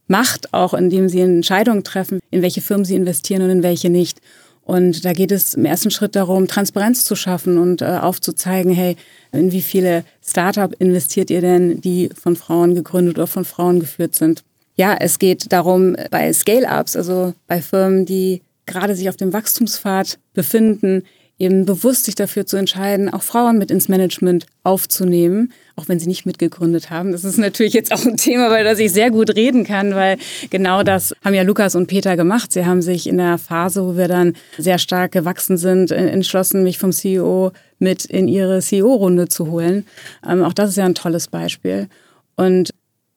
[0.05, 4.21] Macht auch, indem sie Entscheidungen treffen, in welche Firmen sie investieren und in welche nicht.
[4.61, 8.95] Und da geht es im ersten Schritt darum, Transparenz zu schaffen und äh, aufzuzeigen, hey,
[9.31, 14.13] in wie viele Startup investiert ihr denn, die von Frauen gegründet oder von Frauen geführt
[14.13, 14.43] sind?
[14.75, 20.19] Ja, es geht darum, bei Scale-ups, also bei Firmen, die gerade sich auf dem Wachstumspfad
[20.35, 21.01] befinden,
[21.39, 26.07] eben bewusst sich dafür zu entscheiden, auch Frauen mit ins Management aufzunehmen, auch wenn sie
[26.07, 27.11] nicht mitgegründet haben.
[27.11, 30.17] Das ist natürlich jetzt auch ein Thema, weil das ich sehr gut reden kann, weil
[30.51, 32.53] genau das haben ja Lukas und Peter gemacht.
[32.53, 36.77] Sie haben sich in der Phase, wo wir dann sehr stark gewachsen sind, entschlossen, mich
[36.77, 39.85] vom CEO mit in ihre CEO-Runde zu holen.
[40.27, 41.87] Ähm, auch das ist ja ein tolles Beispiel.
[42.35, 42.69] Und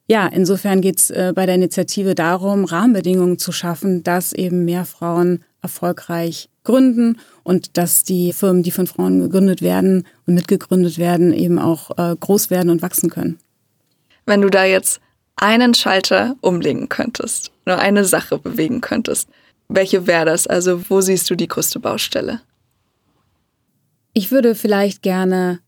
[0.09, 4.85] ja, insofern geht es äh, bei der Initiative darum, Rahmenbedingungen zu schaffen, dass eben mehr
[4.85, 11.33] Frauen erfolgreich gründen und dass die Firmen, die von Frauen gegründet werden und mitgegründet werden,
[11.33, 13.39] eben auch äh, groß werden und wachsen können.
[14.25, 14.99] Wenn du da jetzt
[15.37, 19.29] einen Schalter umlegen könntest, nur eine Sache bewegen könntest,
[19.69, 20.45] welche wäre das?
[20.45, 22.41] Also wo siehst du die größte Baustelle?
[24.13, 25.59] Ich würde vielleicht gerne,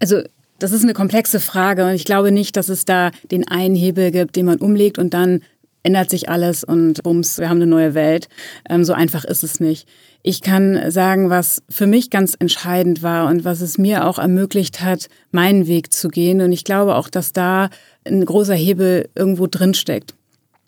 [0.00, 0.22] also
[0.58, 4.10] das ist eine komplexe Frage und ich glaube nicht, dass es da den einen Hebel
[4.10, 5.42] gibt, den man umlegt und dann
[5.82, 8.28] ändert sich alles und bums, wir haben eine neue Welt.
[8.68, 9.88] Ähm, so einfach ist es nicht.
[10.22, 14.80] Ich kann sagen, was für mich ganz entscheidend war und was es mir auch ermöglicht
[14.80, 16.40] hat, meinen Weg zu gehen.
[16.40, 17.70] Und ich glaube auch, dass da
[18.04, 20.14] ein großer Hebel irgendwo drin steckt.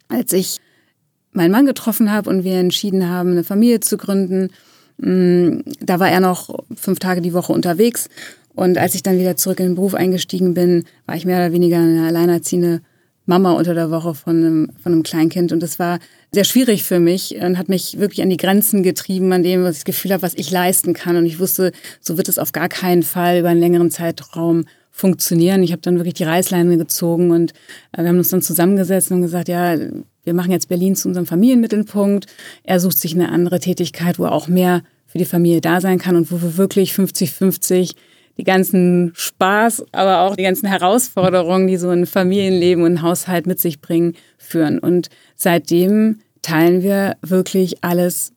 [0.09, 0.59] Als ich
[1.33, 4.51] meinen Mann getroffen habe und wir entschieden haben, eine Familie zu gründen,
[4.99, 8.09] mm, da war er noch fünf Tage die Woche unterwegs
[8.55, 11.53] und als ich dann wieder zurück in den Beruf eingestiegen bin, war ich mehr oder
[11.53, 12.83] weniger eine alleinerziehende
[13.27, 15.53] Mama unter der Woche von einem, von einem Kleinkind.
[15.53, 15.99] Und das war
[16.33, 19.73] sehr schwierig für mich und hat mich wirklich an die Grenzen getrieben, an dem, was
[19.73, 21.17] ich das Gefühl habe, was ich leisten kann.
[21.17, 25.63] Und ich wusste, so wird es auf gar keinen Fall über einen längeren Zeitraum funktionieren.
[25.63, 27.53] Ich habe dann wirklich die Reißleine gezogen und
[27.93, 29.77] äh, wir haben uns dann zusammengesetzt und gesagt, ja,
[30.23, 32.27] wir machen jetzt Berlin zu unserem Familienmittelpunkt.
[32.63, 35.99] Er sucht sich eine andere Tätigkeit, wo er auch mehr für die Familie da sein
[35.99, 37.95] kann und wo wir wirklich 50-50
[38.37, 43.47] die ganzen Spaß, aber auch die ganzen Herausforderungen, die so ein Familienleben und ein Haushalt
[43.47, 44.79] mit sich bringen, führen.
[44.79, 48.33] Und seitdem teilen wir wirklich alles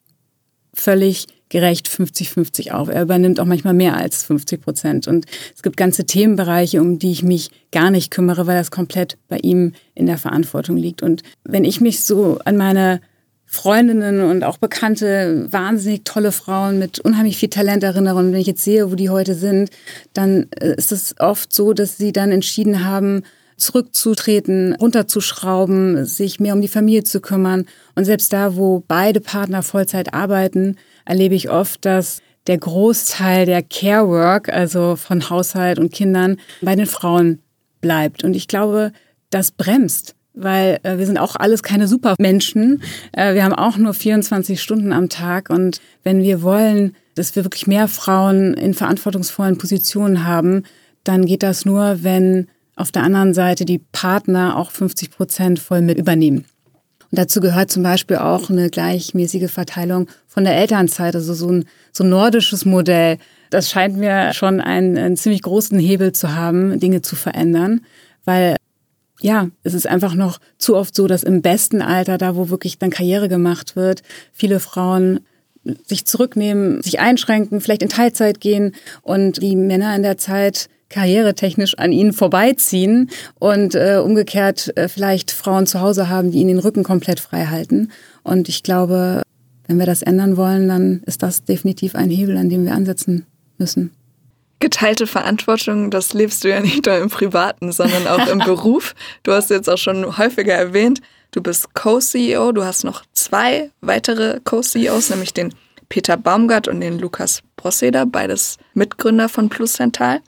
[0.73, 2.89] völlig gerecht 50-50 auf.
[2.89, 5.07] Er übernimmt auch manchmal mehr als 50 Prozent.
[5.07, 9.17] Und es gibt ganze Themenbereiche, um die ich mich gar nicht kümmere, weil das komplett
[9.27, 11.01] bei ihm in der Verantwortung liegt.
[11.01, 13.01] Und wenn ich mich so an meine
[13.49, 18.17] Freundinnen und auch bekannte, wahnsinnig tolle Frauen mit unheimlich viel Talent erinnere.
[18.17, 19.71] Und wenn ich jetzt sehe, wo die heute sind,
[20.13, 23.23] dann äh, ist es oft so, dass sie dann entschieden haben,
[23.55, 27.65] zurückzutreten, runterzuschrauben, sich mehr um die Familie zu kümmern.
[27.95, 33.63] Und selbst da, wo beide Partner Vollzeit arbeiten, erlebe ich oft, dass der Großteil der
[33.63, 37.39] Care Work, also von Haushalt und Kindern, bei den Frauen
[37.79, 38.25] bleibt.
[38.25, 38.91] Und ich glaube,
[39.29, 42.81] das bremst weil äh, wir sind auch alles keine Supermenschen.
[43.11, 47.43] Äh, wir haben auch nur 24 Stunden am Tag und wenn wir wollen, dass wir
[47.43, 50.63] wirklich mehr Frauen in verantwortungsvollen Positionen haben,
[51.03, 55.81] dann geht das nur, wenn auf der anderen Seite die Partner auch 50 Prozent voll
[55.81, 56.45] mit übernehmen.
[57.09, 61.65] Und dazu gehört zum Beispiel auch eine gleichmäßige Verteilung von der Elternzeit, also so ein,
[61.91, 63.17] so ein nordisches Modell.
[63.49, 67.81] Das scheint mir schon einen, einen ziemlich großen Hebel zu haben, Dinge zu verändern,
[68.25, 68.57] weil
[69.19, 72.77] ja, es ist einfach noch zu oft so, dass im besten Alter, da wo wirklich
[72.77, 75.21] dann Karriere gemacht wird, viele Frauen
[75.85, 81.77] sich zurücknehmen, sich einschränken, vielleicht in Teilzeit gehen und die Männer in der Zeit karrieretechnisch
[81.77, 86.59] an ihnen vorbeiziehen und äh, umgekehrt äh, vielleicht Frauen zu Hause haben, die ihnen den
[86.59, 87.91] Rücken komplett frei halten.
[88.23, 89.21] Und ich glaube,
[89.67, 93.25] wenn wir das ändern wollen, dann ist das definitiv ein Hebel, an dem wir ansetzen
[93.57, 93.91] müssen
[94.59, 98.95] geteilte Verantwortung, das lebst du ja nicht nur im Privaten, sondern auch im Beruf.
[99.23, 104.39] Du hast jetzt auch schon häufiger erwähnt, du bist Co-CEO, du hast noch zwei weitere
[104.43, 105.53] Co-CEOs, nämlich den
[105.89, 110.21] Peter Baumgart und den Lukas Brosseder, beides Mitgründer von Pluscental.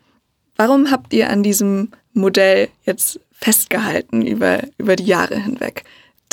[0.55, 5.83] Warum habt ihr an diesem Modell jetzt festgehalten über, über die Jahre hinweg?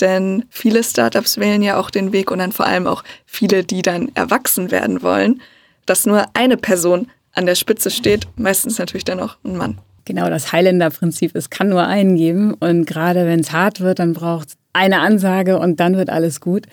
[0.00, 3.82] Denn viele Startups wählen ja auch den Weg und dann vor allem auch viele, die
[3.82, 5.40] dann erwachsen werden wollen,
[5.86, 9.78] dass nur eine Person an der Spitze steht, meistens natürlich dann auch ein Mann.
[10.04, 12.54] Genau, das Highlander-Prinzip, es kann nur einen geben.
[12.54, 16.40] Und gerade wenn es hart wird, dann braucht es eine Ansage und dann wird alles
[16.40, 16.66] gut.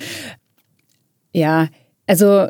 [1.33, 1.67] Ja,
[2.05, 2.47] also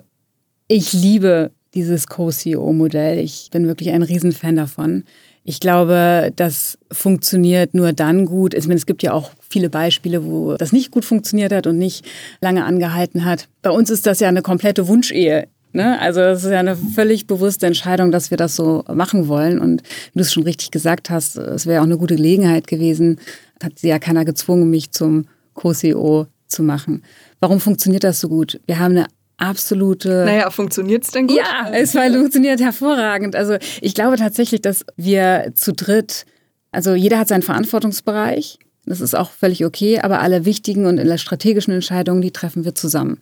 [0.67, 3.17] ich liebe dieses Co-CEO-Modell.
[3.19, 5.06] Ich bin wirklich ein Riesenfan davon.
[5.45, 8.54] Ich glaube, das funktioniert nur dann gut.
[8.54, 11.78] Ich meine, es gibt ja auch viele Beispiele, wo das nicht gut funktioniert hat und
[11.78, 12.06] nicht
[12.39, 13.49] lange angehalten hat.
[13.62, 15.47] Bei uns ist das ja eine komplette Wunschehe.
[15.73, 15.99] Ne?
[15.99, 19.59] Also es ist ja eine völlig bewusste Entscheidung, dass wir das so machen wollen.
[19.59, 19.81] Und
[20.13, 23.19] wie du es schon richtig gesagt hast, es wäre auch eine gute Gelegenheit gewesen.
[23.62, 27.03] Hat sie ja keiner gezwungen, mich zum Co-CEO zu machen.
[27.39, 28.59] Warum funktioniert das so gut?
[28.67, 29.07] Wir haben eine
[29.38, 30.25] absolute.
[30.25, 31.38] Naja, funktioniert es denn gut?
[31.38, 33.36] Ja, es funktioniert hervorragend.
[33.36, 36.25] Also ich glaube tatsächlich, dass wir zu dritt,
[36.71, 38.59] also jeder hat seinen Verantwortungsbereich.
[38.86, 43.19] Das ist auch völlig okay, aber alle wichtigen und strategischen Entscheidungen, die treffen wir zusammen.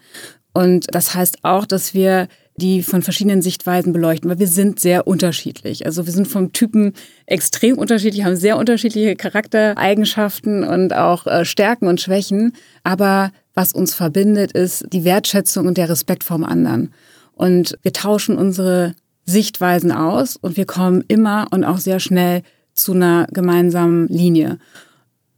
[0.53, 5.07] Und das heißt auch, dass wir die von verschiedenen Sichtweisen beleuchten, weil wir sind sehr
[5.07, 5.85] unterschiedlich.
[5.85, 6.93] Also wir sind vom Typen
[7.25, 12.53] extrem unterschiedlich, haben sehr unterschiedliche Charaktereigenschaften und auch äh, Stärken und Schwächen.
[12.83, 16.93] Aber was uns verbindet, ist die Wertschätzung und der Respekt vorm anderen.
[17.33, 22.93] Und wir tauschen unsere Sichtweisen aus und wir kommen immer und auch sehr schnell zu
[22.93, 24.59] einer gemeinsamen Linie.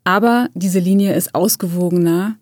[0.04, 2.36] Aber diese Linie ist ausgewogener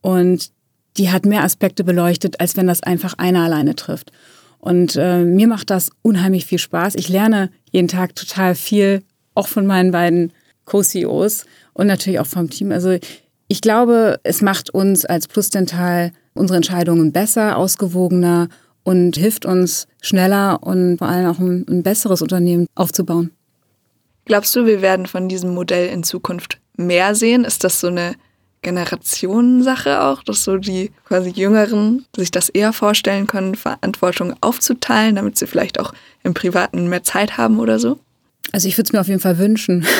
[0.00, 0.50] und
[0.96, 4.12] die hat mehr Aspekte beleuchtet, als wenn das einfach einer alleine trifft.
[4.58, 6.94] Und äh, mir macht das unheimlich viel Spaß.
[6.94, 9.02] Ich lerne jeden Tag total viel,
[9.34, 10.32] auch von meinen beiden
[10.64, 12.72] Co-CEOs und natürlich auch vom Team.
[12.72, 12.96] Also
[13.48, 18.48] ich glaube, es macht uns als Plusdental unsere Entscheidungen besser, ausgewogener
[18.84, 23.30] und hilft uns schneller und vor allem auch ein, ein besseres Unternehmen aufzubauen.
[24.24, 27.44] Glaubst du, wir werden von diesem Modell in Zukunft mehr sehen?
[27.44, 28.14] Ist das so eine
[28.64, 35.38] Generationensache auch, dass so die quasi Jüngeren sich das eher vorstellen können, Verantwortung aufzuteilen, damit
[35.38, 35.92] sie vielleicht auch
[36.24, 38.00] im Privaten mehr Zeit haben oder so?
[38.50, 39.86] Also ich würde es mir auf jeden Fall wünschen.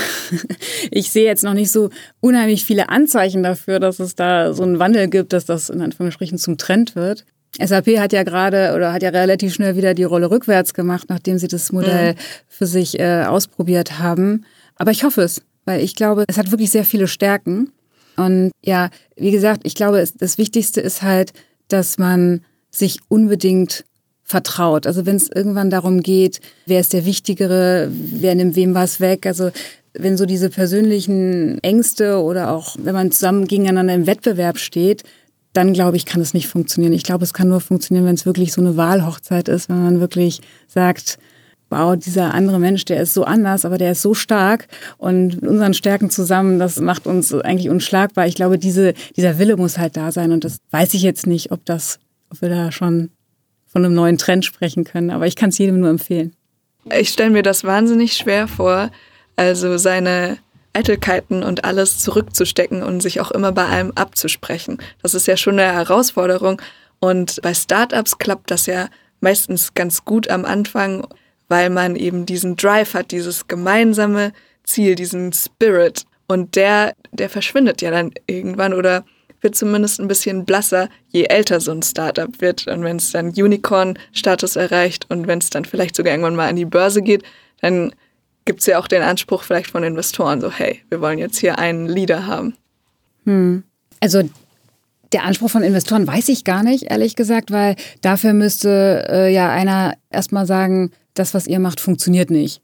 [0.91, 4.79] Ich sehe jetzt noch nicht so unheimlich viele Anzeichen dafür, dass es da so einen
[4.79, 7.25] Wandel gibt, dass das in Anführungsstrichen zum Trend wird.
[7.61, 11.39] SAP hat ja gerade oder hat ja relativ schnell wieder die Rolle rückwärts gemacht, nachdem
[11.39, 12.19] sie das Modell mhm.
[12.49, 14.45] für sich äh, ausprobiert haben.
[14.77, 17.71] Aber ich hoffe es, weil ich glaube, es hat wirklich sehr viele Stärken.
[18.17, 21.33] Und ja, wie gesagt, ich glaube, das Wichtigste ist halt,
[21.69, 23.85] dass man sich unbedingt
[24.23, 24.87] vertraut.
[24.87, 29.27] Also wenn es irgendwann darum geht, wer ist der Wichtigere, wer nimmt wem was weg.
[29.27, 29.51] Also
[29.93, 35.03] wenn so diese persönlichen Ängste oder auch wenn man zusammen gegeneinander im Wettbewerb steht,
[35.53, 36.93] dann glaube ich, kann es nicht funktionieren.
[36.93, 40.01] Ich glaube, es kann nur funktionieren, wenn es wirklich so eine Wahlhochzeit ist, wenn man
[40.01, 41.19] wirklich sagt,
[41.71, 45.51] wow, dieser andere Mensch, der ist so anders, aber der ist so stark und mit
[45.51, 48.27] unseren Stärken zusammen, das macht uns eigentlich unschlagbar.
[48.27, 51.53] Ich glaube, diese, dieser Wille muss halt da sein und das weiß ich jetzt nicht,
[51.53, 51.99] ob das,
[52.31, 53.11] ob wir da schon
[53.67, 56.35] von einem neuen Trend sprechen können, aber ich kann es jedem nur empfehlen.
[56.97, 58.91] Ich stelle mir das wahnsinnig schwer vor,
[59.37, 60.39] also seine
[60.75, 64.79] Eitelkeiten und alles zurückzustecken und sich auch immer bei allem abzusprechen.
[65.03, 66.61] Das ist ja schon eine Herausforderung
[67.01, 68.89] und bei Startups klappt das ja
[69.21, 71.07] meistens ganz gut am Anfang
[71.49, 74.33] weil man eben diesen Drive hat, dieses gemeinsame
[74.65, 76.05] Ziel, diesen Spirit.
[76.27, 79.05] Und der, der verschwindet ja dann irgendwann oder
[79.41, 82.67] wird zumindest ein bisschen blasser, je älter so ein Startup wird.
[82.67, 86.57] Und wenn es dann Unicorn-Status erreicht und wenn es dann vielleicht sogar irgendwann mal an
[86.57, 87.23] die Börse geht,
[87.61, 87.95] dann
[88.47, 91.59] gibt es ja auch den Anspruch vielleicht von Investoren, so hey, wir wollen jetzt hier
[91.59, 92.57] einen Leader haben.
[93.25, 93.63] Hm.
[94.01, 94.23] Also
[95.13, 99.51] der Anspruch von Investoren weiß ich gar nicht, ehrlich gesagt, weil dafür müsste äh, ja
[99.51, 102.61] einer erstmal sagen, das, was ihr macht, funktioniert nicht.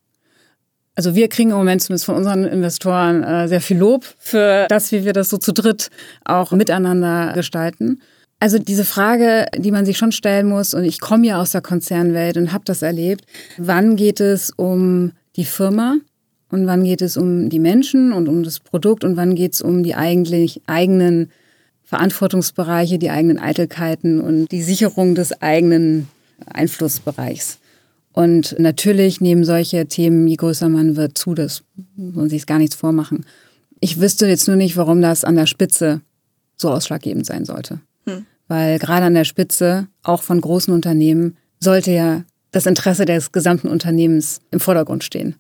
[0.95, 4.93] Also wir kriegen im Moment zumindest von unseren Investoren äh, sehr viel Lob für das,
[4.93, 5.89] wie wir das so zu dritt
[6.25, 8.03] auch miteinander gestalten.
[8.41, 11.61] Also diese Frage, die man sich schon stellen muss, und ich komme ja aus der
[11.61, 13.25] Konzernwelt und habe das erlebt,
[13.59, 15.97] wann geht es um die Firma
[16.51, 19.63] und wann geht es um die Menschen und um das Produkt und wann geht es
[19.63, 21.31] um die eigentlich eigenen
[21.85, 26.09] Verantwortungsbereiche, die eigenen Eitelkeiten und die Sicherung des eigenen
[26.47, 27.59] Einflussbereichs.
[28.13, 31.63] Und natürlich nehmen solche Themen, je größer man wird, zu, das
[31.97, 33.25] muss man sich gar nichts vormachen.
[33.81, 36.01] Ich wüsste jetzt nur nicht, warum das an der Spitze
[36.57, 37.81] so ausschlaggebend sein sollte.
[38.07, 38.27] Hm.
[38.49, 43.69] Weil gerade an der Spitze, auch von großen Unternehmen, sollte ja das Interesse des gesamten
[43.69, 45.37] Unternehmens im Vordergrund stehen.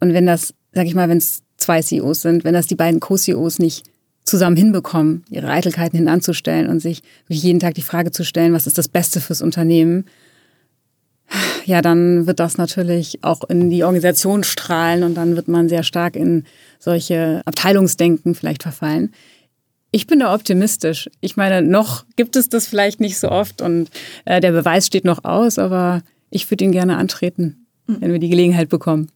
[0.00, 3.00] Und wenn das, sag ich mal, wenn es zwei CEOs sind, wenn das die beiden
[3.00, 3.84] Co-CEOs nicht
[4.24, 8.78] zusammen hinbekommen, ihre Eitelkeiten hinanzustellen und sich jeden Tag die Frage zu stellen, was ist
[8.78, 10.06] das Beste fürs Unternehmen,
[11.64, 15.82] ja, dann wird das natürlich auch in die Organisation strahlen und dann wird man sehr
[15.82, 16.44] stark in
[16.78, 19.12] solche Abteilungsdenken vielleicht verfallen.
[19.90, 21.08] Ich bin da optimistisch.
[21.20, 23.90] Ich meine, noch gibt es das vielleicht nicht so oft und
[24.24, 28.28] äh, der Beweis steht noch aus, aber ich würde ihn gerne antreten, wenn wir die
[28.28, 29.10] Gelegenheit bekommen.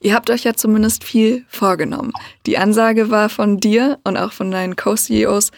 [0.00, 2.12] Ihr habt euch ja zumindest viel vorgenommen.
[2.44, 5.50] Die Ansage war von dir und auch von deinen Co-CEOs,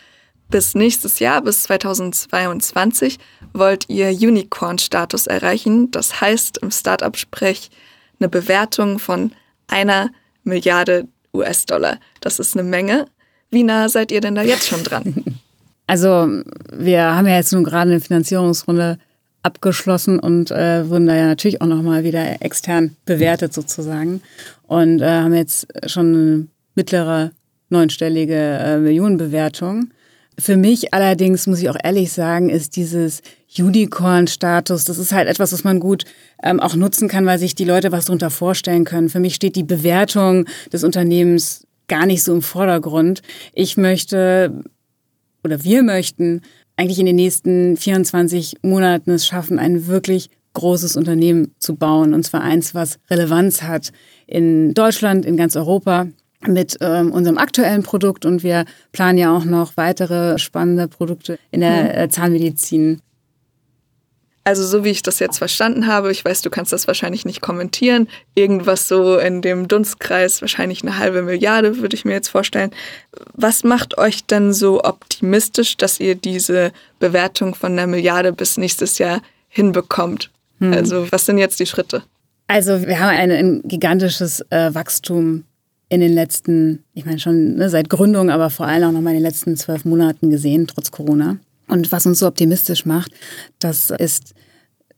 [0.50, 3.18] bis nächstes Jahr, bis 2022,
[3.52, 5.90] wollt ihr Unicorn-Status erreichen.
[5.90, 7.70] Das heißt im Startup-Sprech
[8.18, 9.32] eine Bewertung von
[9.66, 10.10] einer
[10.44, 11.98] Milliarde US-Dollar.
[12.20, 13.06] Das ist eine Menge.
[13.50, 15.24] Wie nah seid ihr denn da jetzt schon dran?
[15.90, 16.28] Also
[16.70, 18.98] wir haben ja jetzt nun gerade eine Finanzierungsrunde
[19.42, 24.20] abgeschlossen und äh, wurden da ja natürlich auch nochmal wieder extern bewertet sozusagen
[24.66, 27.30] und äh, haben jetzt schon eine mittlere
[27.70, 29.88] neunstellige äh, Millionenbewertung.
[30.38, 33.22] Für mich allerdings, muss ich auch ehrlich sagen, ist dieses
[33.58, 36.04] Unicorn-Status, das ist halt etwas, was man gut
[36.42, 39.08] ähm, auch nutzen kann, weil sich die Leute was darunter vorstellen können.
[39.08, 43.22] Für mich steht die Bewertung des Unternehmens gar nicht so im Vordergrund.
[43.52, 44.62] Ich möchte
[45.42, 46.42] oder wir möchten
[46.76, 52.14] eigentlich in den nächsten 24 Monaten es schaffen, ein wirklich großes Unternehmen zu bauen.
[52.14, 53.92] Und zwar eins, was Relevanz hat
[54.26, 56.08] in Deutschland, in ganz Europa
[56.46, 58.24] mit ähm, unserem aktuellen Produkt.
[58.24, 63.02] Und wir planen ja auch noch weitere spannende Produkte in der äh, Zahnmedizin
[64.48, 67.42] also so wie ich das jetzt verstanden habe, ich weiß, du kannst das wahrscheinlich nicht
[67.42, 72.70] kommentieren, irgendwas so in dem Dunstkreis, wahrscheinlich eine halbe Milliarde, würde ich mir jetzt vorstellen.
[73.34, 78.96] Was macht euch denn so optimistisch, dass ihr diese Bewertung von einer Milliarde bis nächstes
[78.96, 80.30] Jahr hinbekommt?
[80.60, 80.72] Hm.
[80.72, 82.02] Also was sind jetzt die Schritte?
[82.46, 85.44] Also wir haben ein, ein gigantisches äh, Wachstum
[85.88, 89.10] in den letzten, ich meine schon ne, seit Gründung, aber vor allem auch noch mal
[89.10, 91.38] in den letzten zwölf Monaten gesehen, trotz Corona.
[91.66, 93.12] Und was uns so optimistisch macht,
[93.58, 94.34] das ist,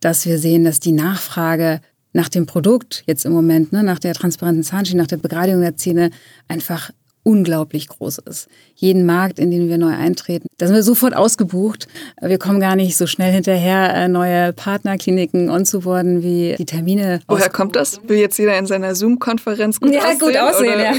[0.00, 1.80] dass wir sehen, dass die Nachfrage
[2.12, 5.76] nach dem Produkt jetzt im Moment, ne, nach der transparenten Zahnschiene, nach der Begradigung der
[5.76, 6.10] Zähne
[6.48, 6.90] einfach
[7.22, 8.48] unglaublich groß ist.
[8.74, 11.86] Jeden Markt, in den wir neu eintreten, da sind wir sofort ausgebucht.
[12.20, 17.20] Wir kommen gar nicht so schnell hinterher, äh, neue Partnerkliniken onzuboarden, wie die Termine.
[17.28, 18.00] Woher kommt das?
[18.06, 20.18] Will jetzt jeder in seiner Zoom-Konferenz gut ja, aussehen?
[20.18, 20.92] gut aussehen, ja.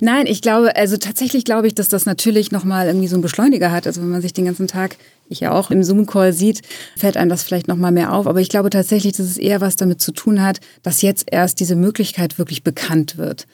[0.00, 3.70] Nein, ich glaube, also tatsächlich glaube ich, dass das natürlich nochmal irgendwie so einen Beschleuniger
[3.70, 3.86] hat.
[3.86, 4.96] Also wenn man sich den ganzen Tag
[5.30, 6.62] ich ja auch im Zoom-Call sieht,
[6.96, 8.26] fällt einem das vielleicht nochmal mehr auf.
[8.26, 11.60] Aber ich glaube tatsächlich, dass es eher was damit zu tun hat, dass jetzt erst
[11.60, 13.46] diese Möglichkeit wirklich bekannt wird.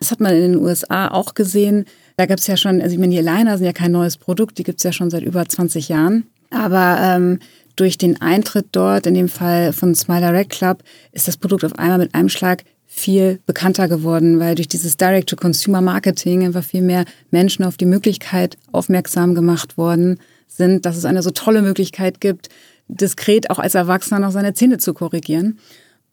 [0.00, 1.84] Das hat man in den USA auch gesehen.
[2.16, 4.58] Da gab es ja schon, also ich meine, die Aligner sind ja kein neues Produkt,
[4.58, 6.24] die gibt es ja schon seit über 20 Jahren.
[6.50, 7.38] Aber ähm,
[7.76, 10.82] durch den Eintritt dort, in dem Fall von Smile Direct Club,
[11.12, 16.44] ist das Produkt auf einmal mit einem Schlag viel bekannter geworden, weil durch dieses Direct-to-Consumer-Marketing
[16.44, 21.30] einfach viel mehr Menschen auf die Möglichkeit aufmerksam gemacht worden sind, dass es eine so
[21.30, 22.48] tolle Möglichkeit gibt,
[22.88, 25.58] diskret auch als Erwachsener noch seine Zähne zu korrigieren.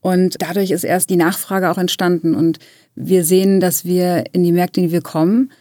[0.02, 2.36] Und dadurch ist erst die Nachfrage auch entstanden.
[2.36, 2.60] Und
[2.98, 5.52] wir sehen, dass wir in die Märkte, in die wir kommen,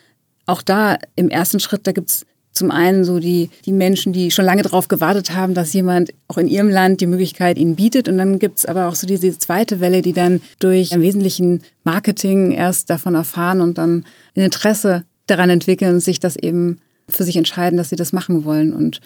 [0.47, 4.47] auch da im ersten Schritt, da gibt's zum einen so die, die Menschen, die schon
[4.47, 8.09] lange darauf gewartet haben, dass jemand auch in ihrem Land die Möglichkeit ihnen bietet.
[8.09, 12.53] Und dann gibt's aber auch so diese zweite Welle, die dann durch im Wesentlichen Marketing
[12.53, 17.37] erst davon erfahren und dann ein Interesse daran entwickeln und sich das eben für sich
[17.37, 18.73] entscheiden, dass sie das machen wollen.
[18.73, 19.01] Und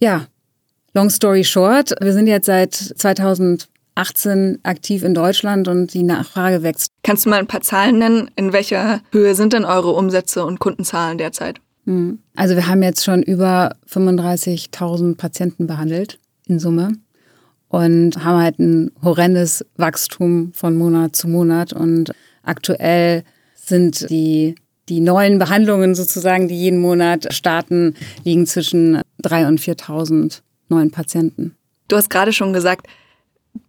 [0.00, 0.26] ja,
[0.94, 6.62] long story short, wir sind jetzt seit 2000 18 aktiv in Deutschland und die Nachfrage
[6.62, 6.90] wächst.
[7.02, 8.30] Kannst du mal ein paar Zahlen nennen?
[8.36, 11.60] In welcher Höhe sind denn eure Umsätze und Kundenzahlen derzeit?
[11.84, 12.18] Hm.
[12.34, 16.92] Also wir haben jetzt schon über 35.000 Patienten behandelt in Summe
[17.68, 24.56] und haben halt ein horrendes Wachstum von Monat zu Monat und aktuell sind die
[24.88, 31.56] die neuen Behandlungen sozusagen, die jeden Monat starten, liegen zwischen 3.000 und 4.000 neuen Patienten.
[31.88, 32.86] Du hast gerade schon gesagt,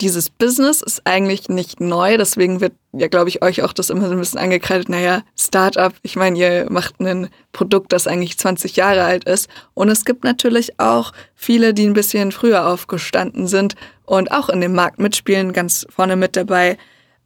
[0.02, 4.08] dieses Business ist eigentlich nicht neu, deswegen wird ja, glaube ich, euch auch das immer
[4.08, 4.90] so ein bisschen angekreidet.
[4.90, 9.50] Naja, Startup, ich meine, ihr macht ein Produkt, das eigentlich 20 Jahre alt ist.
[9.74, 14.62] Und es gibt natürlich auch viele, die ein bisschen früher aufgestanden sind und auch in
[14.62, 16.78] dem Markt mitspielen, ganz vorne mit dabei.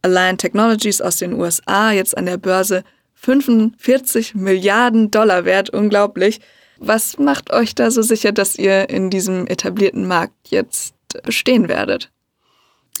[0.02, 6.40] Align Technologies aus den USA, jetzt an der Börse 45 Milliarden Dollar wert, unglaublich.
[6.78, 12.10] Was macht euch da so sicher, dass ihr in diesem etablierten Markt jetzt bestehen werdet?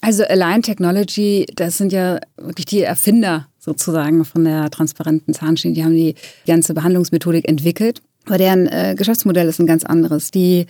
[0.02, 5.74] Also Align Technology, das sind ja wirklich die Erfinder sozusagen von der transparenten Zahnschiene.
[5.74, 6.14] Die haben die
[6.46, 8.00] ganze Behandlungsmethodik entwickelt.
[8.26, 10.30] Aber deren äh, Geschäftsmodell ist ein ganz anderes.
[10.30, 10.66] Die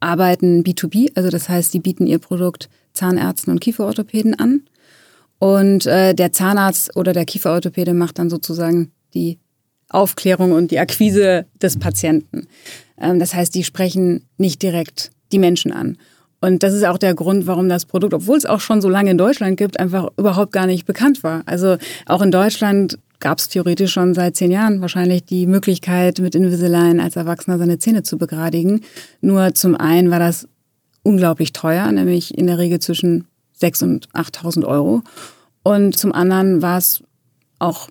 [0.00, 4.62] arbeiten B2B, also das heißt, die bieten ihr Produkt Zahnärzten und Kieferorthopäden an.
[5.38, 9.38] Und äh, der Zahnarzt oder der Kieferorthopäde macht dann sozusagen die
[9.88, 12.46] Aufklärung und die Akquise des Patienten.
[13.00, 15.96] Ähm, das heißt, die sprechen nicht direkt die Menschen an.
[16.44, 19.10] Und das ist auch der Grund, warum das Produkt, obwohl es auch schon so lange
[19.10, 21.42] in Deutschland gibt, einfach überhaupt gar nicht bekannt war.
[21.46, 26.34] Also auch in Deutschland gab es theoretisch schon seit zehn Jahren wahrscheinlich die Möglichkeit, mit
[26.34, 28.82] Invisalign als Erwachsener seine Zähne zu begradigen.
[29.22, 30.46] Nur zum einen war das
[31.02, 33.24] unglaublich teuer, nämlich in der Regel zwischen
[33.62, 35.02] 6.000 und 8.000 Euro.
[35.62, 37.02] Und zum anderen war es
[37.58, 37.88] auch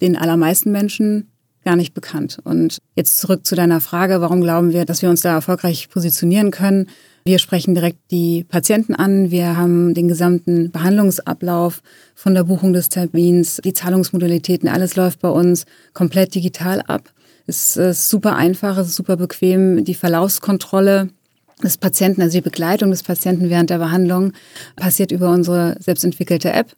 [0.00, 1.28] den allermeisten Menschen
[1.64, 2.38] gar nicht bekannt.
[2.42, 6.50] Und jetzt zurück zu deiner Frage, warum glauben wir, dass wir uns da erfolgreich positionieren
[6.50, 6.88] können?
[7.24, 9.30] Wir sprechen direkt die Patienten an.
[9.30, 11.82] Wir haben den gesamten Behandlungsablauf
[12.14, 17.12] von der Buchung des Termins, die Zahlungsmodalitäten, alles läuft bei uns komplett digital ab.
[17.46, 19.84] Es ist super einfach, es ist super bequem.
[19.84, 21.08] Die Verlaufskontrolle
[21.62, 24.32] des Patienten, also die Begleitung des Patienten während der Behandlung,
[24.76, 26.74] passiert über unsere selbstentwickelte App.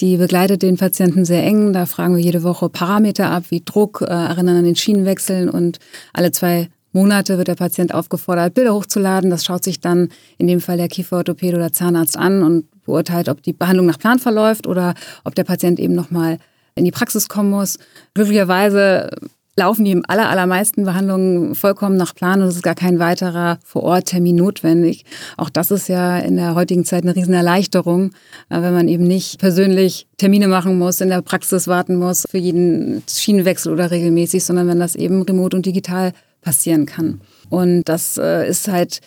[0.00, 1.72] Die begleitet den Patienten sehr eng.
[1.72, 5.78] Da fragen wir jede Woche Parameter ab, wie Druck, äh, erinnern an den Schienenwechseln und
[6.12, 9.28] alle zwei Monate wird der Patient aufgefordert, Bilder hochzuladen.
[9.28, 13.42] Das schaut sich dann in dem Fall der Kieferorthopäde oder Zahnarzt an und beurteilt, ob
[13.42, 16.38] die Behandlung nach Plan verläuft oder ob der Patient eben nochmal
[16.76, 17.78] in die Praxis kommen muss.
[18.14, 19.10] Glücklicherweise
[19.56, 24.36] laufen die aller, allermeisten Behandlungen vollkommen nach Plan und es ist gar kein weiterer Vor-Ort-Termin
[24.36, 25.04] notwendig.
[25.36, 28.10] Auch das ist ja in der heutigen Zeit eine Riesenerleichterung,
[28.50, 32.38] äh, wenn man eben nicht persönlich Termine machen muss, in der Praxis warten muss für
[32.38, 36.12] jeden Schienenwechsel oder regelmäßig, sondern wenn das eben remote und digital
[36.44, 37.20] passieren kann.
[37.50, 39.00] Und das äh, ist halt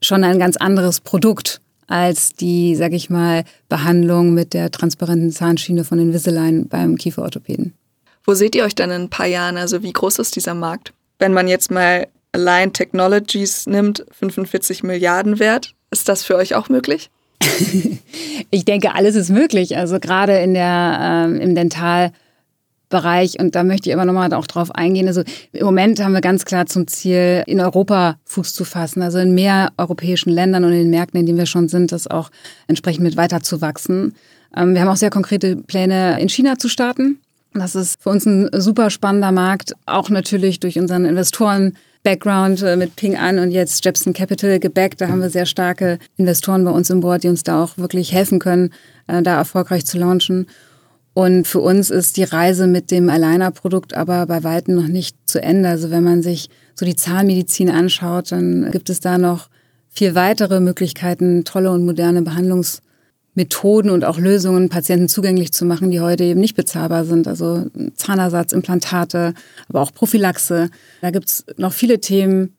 [0.00, 5.84] schon ein ganz anderes Produkt als die, sag ich mal, Behandlung mit der transparenten Zahnschiene
[5.84, 7.74] von Invisalign beim Kieferorthopäden.
[8.24, 9.56] Wo seht ihr euch dann in ein paar Jahren?
[9.56, 10.92] Also wie groß ist dieser Markt?
[11.18, 16.68] Wenn man jetzt mal Align Technologies nimmt, 45 Milliarden wert, ist das für euch auch
[16.68, 17.10] möglich?
[18.50, 19.76] ich denke, alles ist möglich.
[19.76, 21.54] Also gerade in der, ähm, im
[22.92, 25.08] Dentalbereich und da möchte ich aber nochmal auch drauf eingehen.
[25.08, 25.22] Also
[25.52, 29.34] im Moment haben wir ganz klar zum Ziel, in Europa Fuß zu fassen, also in
[29.34, 32.30] mehr europäischen Ländern und in den Märkten, in denen wir schon sind, das auch
[32.68, 34.14] entsprechend mit weiterzuwachsen.
[34.56, 37.18] Ähm, wir haben auch sehr konkrete Pläne, in China zu starten.
[37.54, 41.76] Das ist für uns ein super spannender Markt, auch natürlich durch unseren Investoren.
[42.04, 45.00] Background äh, mit Ping An und jetzt Jepson Capital gebackt.
[45.00, 48.12] Da haben wir sehr starke Investoren bei uns im Board, die uns da auch wirklich
[48.12, 48.72] helfen können,
[49.06, 50.48] äh, da erfolgreich zu launchen.
[51.14, 55.42] Und für uns ist die Reise mit dem Aligner-Produkt aber bei weitem noch nicht zu
[55.42, 55.68] Ende.
[55.68, 59.48] Also wenn man sich so die Zahnmedizin anschaut, dann gibt es da noch
[59.90, 62.80] viel weitere Möglichkeiten, tolle und moderne Behandlungs
[63.34, 67.26] Methoden und auch Lösungen Patienten zugänglich zu machen, die heute eben nicht bezahlbar sind.
[67.26, 69.32] Also Zahnersatz, Implantate,
[69.68, 70.68] aber auch Prophylaxe.
[71.00, 72.54] Da gibt's noch viele Themen,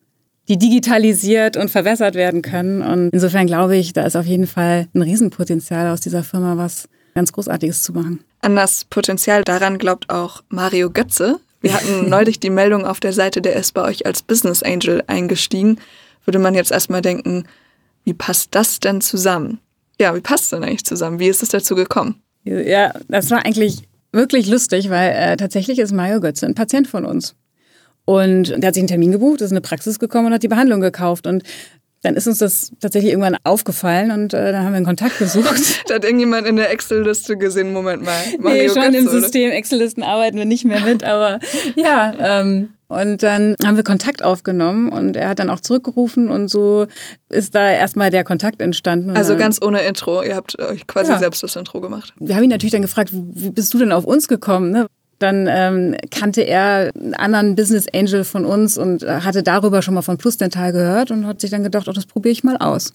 [0.48, 2.82] die digitalisiert und verbessert werden können.
[2.82, 6.90] Und insofern glaube ich, da ist auf jeden Fall ein Riesenpotenzial aus dieser Firma, was
[7.14, 8.22] ganz Großartiges zu machen.
[8.44, 11.40] An das Potenzial daran glaubt auch Mario Götze.
[11.62, 15.04] Wir hatten neulich die Meldung auf der Seite, der ist bei euch als Business Angel
[15.08, 15.80] eingestiegen.
[16.26, 17.46] Würde man jetzt erstmal denken,
[18.04, 19.60] wie passt das denn zusammen?
[20.00, 21.20] ja, wie passt es denn eigentlich zusammen?
[21.20, 22.22] Wie ist es dazu gekommen?
[22.44, 27.06] Ja, das war eigentlich wirklich lustig, weil äh, tatsächlich ist Mario Götze ein Patient von
[27.06, 27.36] uns.
[28.06, 30.50] Und der hat sich einen Termin gebucht, ist in eine Praxis gekommen und hat die
[30.50, 31.26] Behandlung gekauft.
[31.26, 31.44] Und
[32.04, 35.86] dann ist uns das tatsächlich irgendwann aufgefallen und äh, dann haben wir einen Kontakt gesucht.
[35.88, 38.14] da hat irgendjemand in der Excel-Liste gesehen, Moment mal.
[38.40, 39.52] Mario nee, schon Götze, im System.
[39.52, 41.40] Excel-Listen arbeiten wir nicht mehr mit, aber
[41.76, 46.50] ja, ähm, und dann haben wir Kontakt aufgenommen und er hat dann auch zurückgerufen und
[46.50, 46.86] so
[47.30, 49.12] ist da erstmal der Kontakt entstanden.
[49.18, 50.22] Also ganz ohne Intro.
[50.22, 51.18] Ihr habt euch quasi ja.
[51.18, 52.14] selbst das Intro gemacht.
[52.20, 54.72] Wir haben ihn natürlich dann gefragt, wie bist du denn auf uns gekommen?
[54.72, 54.88] Ne?
[55.24, 60.02] Dann ähm, kannte er einen anderen Business Angel von uns und hatte darüber schon mal
[60.02, 62.94] von Plus Dental gehört und hat sich dann gedacht, oh, das probiere ich mal aus.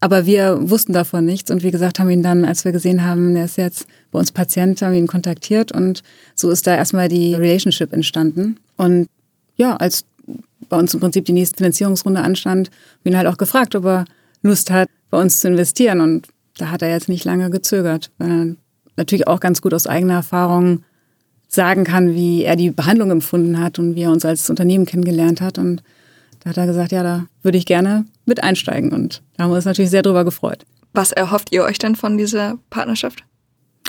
[0.00, 3.36] Aber wir wussten davon nichts und wie gesagt, haben ihn dann, als wir gesehen haben,
[3.36, 6.02] er ist jetzt bei uns Patient, haben wir ihn kontaktiert und
[6.34, 8.56] so ist da erstmal die Relationship entstanden.
[8.78, 9.08] Und
[9.56, 10.06] ja, als
[10.70, 12.70] bei uns im Prinzip die nächste Finanzierungsrunde anstand,
[13.02, 14.04] bin halt auch gefragt, ob er
[14.40, 16.00] Lust hat, bei uns zu investieren.
[16.00, 18.56] Und da hat er jetzt nicht lange gezögert, weil er
[18.96, 20.84] natürlich auch ganz gut aus eigener Erfahrung
[21.48, 25.40] sagen kann, wie er die Behandlung empfunden hat und wie er uns als Unternehmen kennengelernt
[25.40, 25.58] hat.
[25.58, 25.82] Und
[26.40, 28.92] da hat er gesagt, ja, da würde ich gerne mit einsteigen.
[28.92, 30.66] Und da haben wir uns natürlich sehr drüber gefreut.
[30.92, 33.24] Was erhofft ihr euch denn von dieser Partnerschaft?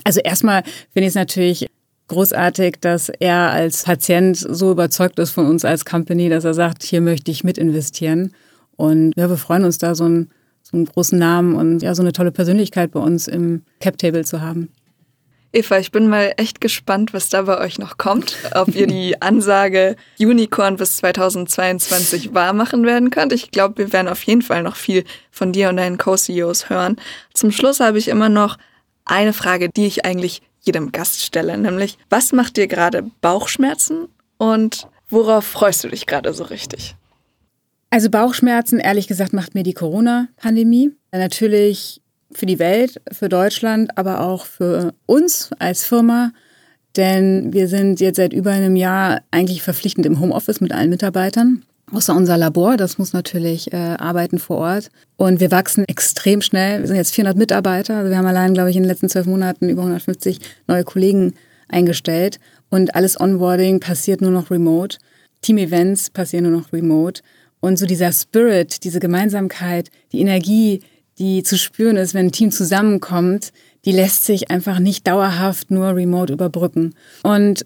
[0.03, 1.67] Also erstmal finde ich es natürlich
[2.07, 6.83] großartig, dass er als Patient so überzeugt ist von uns als Company, dass er sagt,
[6.83, 8.33] hier möchte ich mit investieren.
[8.75, 10.29] Und ja, wir freuen uns da so einen,
[10.63, 14.41] so einen großen Namen und ja, so eine tolle Persönlichkeit bei uns im Cap-Table zu
[14.41, 14.69] haben.
[15.51, 18.35] Eva, ich bin mal echt gespannt, was da bei euch noch kommt.
[18.53, 23.33] Ob ihr die Ansage Unicorn bis 2022 wahrmachen werden könnt.
[23.33, 26.97] Ich glaube, wir werden auf jeden Fall noch viel von dir und deinen Co-CEOs hören.
[27.33, 28.57] Zum Schluss habe ich immer noch
[29.05, 34.87] eine Frage, die ich eigentlich jedem Gast stelle, nämlich was macht dir gerade Bauchschmerzen und
[35.09, 36.95] worauf freust du dich gerade so richtig?
[37.89, 40.91] Also Bauchschmerzen, ehrlich gesagt, macht mir die Corona-Pandemie.
[41.11, 46.31] Natürlich für die Welt, für Deutschland, aber auch für uns als Firma.
[46.95, 51.63] Denn wir sind jetzt seit über einem Jahr eigentlich verpflichtend im Homeoffice mit allen Mitarbeitern.
[51.91, 52.77] außer unser Labor.
[52.77, 54.89] Das muss natürlich äh, arbeiten vor Ort.
[55.17, 56.81] Und wir wachsen extrem schnell.
[56.81, 57.97] Wir sind jetzt 400 Mitarbeiter.
[57.97, 61.33] Also wir haben allein, glaube ich, in den letzten zwölf Monaten über 150 neue Kollegen
[61.67, 62.39] eingestellt.
[62.69, 64.97] Und alles Onboarding passiert nur noch remote.
[65.41, 67.21] Team-Events passieren nur noch remote.
[67.59, 70.81] Und so dieser Spirit, diese Gemeinsamkeit, die Energie,
[71.19, 73.51] die zu spüren ist, wenn ein Team zusammenkommt,
[73.85, 76.95] die lässt sich einfach nicht dauerhaft nur remote überbrücken.
[77.23, 77.65] Und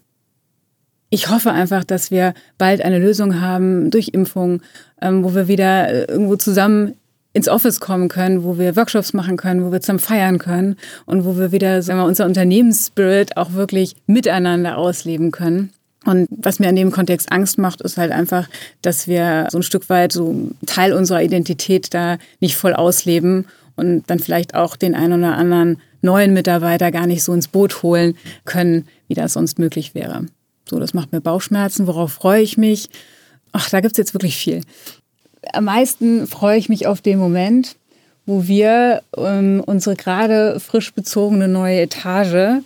[1.09, 4.61] ich hoffe einfach, dass wir bald eine Lösung haben durch Impfung,
[5.01, 6.95] ähm, wo wir wieder äh, irgendwo zusammen
[7.33, 10.75] ins Office kommen können, wo wir Workshops machen können, wo wir zusammen feiern können
[11.05, 15.71] und wo wir wieder sagen wir, unser Unternehmensspirit auch wirklich miteinander ausleben können.
[16.05, 18.49] Und was mir in dem Kontext Angst macht, ist halt einfach,
[18.81, 23.45] dass wir so ein Stück weit so Teil unserer Identität da nicht voll ausleben
[23.75, 27.81] und dann vielleicht auch den einen oder anderen neuen Mitarbeiter gar nicht so ins Boot
[27.81, 30.25] holen können, wie das sonst möglich wäre.
[30.69, 31.87] So, das macht mir Bauchschmerzen.
[31.87, 32.89] Worauf freue ich mich?
[33.51, 34.61] Ach, da gibt's jetzt wirklich viel.
[35.53, 37.75] Am meisten freue ich mich auf den Moment,
[38.25, 42.61] wo wir ähm, unsere gerade frisch bezogene neue Etage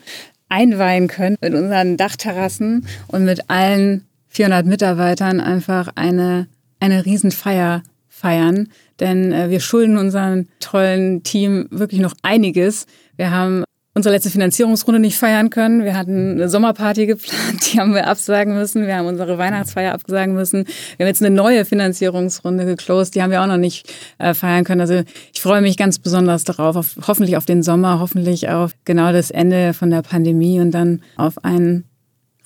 [0.50, 6.48] einweihen können mit unseren Dachterrassen und mit allen 400 Mitarbeitern einfach eine,
[6.80, 8.70] eine Riesenfeier feiern.
[9.00, 12.86] Denn äh, wir schulden unserem tollen Team wirklich noch einiges.
[13.16, 13.64] Wir haben
[13.98, 15.84] unsere letzte Finanzierungsrunde nicht feiern können.
[15.84, 18.86] Wir hatten eine Sommerparty geplant, die haben wir absagen müssen.
[18.86, 20.66] Wir haben unsere Weihnachtsfeier absagen müssen.
[20.96, 24.64] Wir haben jetzt eine neue Finanzierungsrunde geclosed, die haben wir auch noch nicht äh, feiern
[24.64, 24.82] können.
[24.82, 25.02] Also
[25.34, 29.32] ich freue mich ganz besonders darauf, auf, hoffentlich auf den Sommer, hoffentlich auf genau das
[29.32, 31.84] Ende von der Pandemie und dann auf ein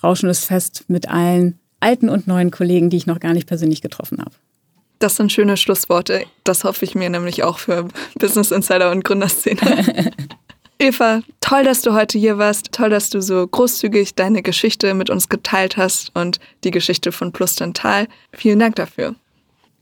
[0.02, 4.20] rauschendes Fest mit allen alten und neuen Kollegen, die ich noch gar nicht persönlich getroffen
[4.20, 4.32] habe.
[5.00, 6.26] Das sind schöne Schlussworte.
[6.44, 7.88] Das hoffe ich mir nämlich auch für
[8.20, 10.12] Business Insider und Gründerszene.
[10.82, 12.72] Eva, toll, dass du heute hier warst.
[12.72, 17.32] Toll, dass du so großzügig deine Geschichte mit uns geteilt hast und die Geschichte von
[17.32, 18.08] Plus Dental.
[18.34, 19.14] Vielen Dank dafür.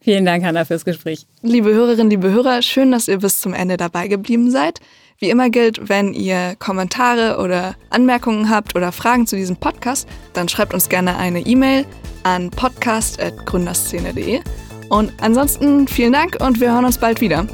[0.01, 1.25] Vielen Dank, Hanna, fürs Gespräch.
[1.41, 4.81] Liebe Hörerinnen, liebe Hörer, schön, dass ihr bis zum Ende dabei geblieben seid.
[5.19, 10.49] Wie immer gilt, wenn ihr Kommentare oder Anmerkungen habt oder Fragen zu diesem Podcast, dann
[10.49, 11.85] schreibt uns gerne eine E-Mail
[12.23, 14.41] an podcast.gründerszene.de.
[14.89, 17.47] Und ansonsten vielen Dank und wir hören uns bald wieder.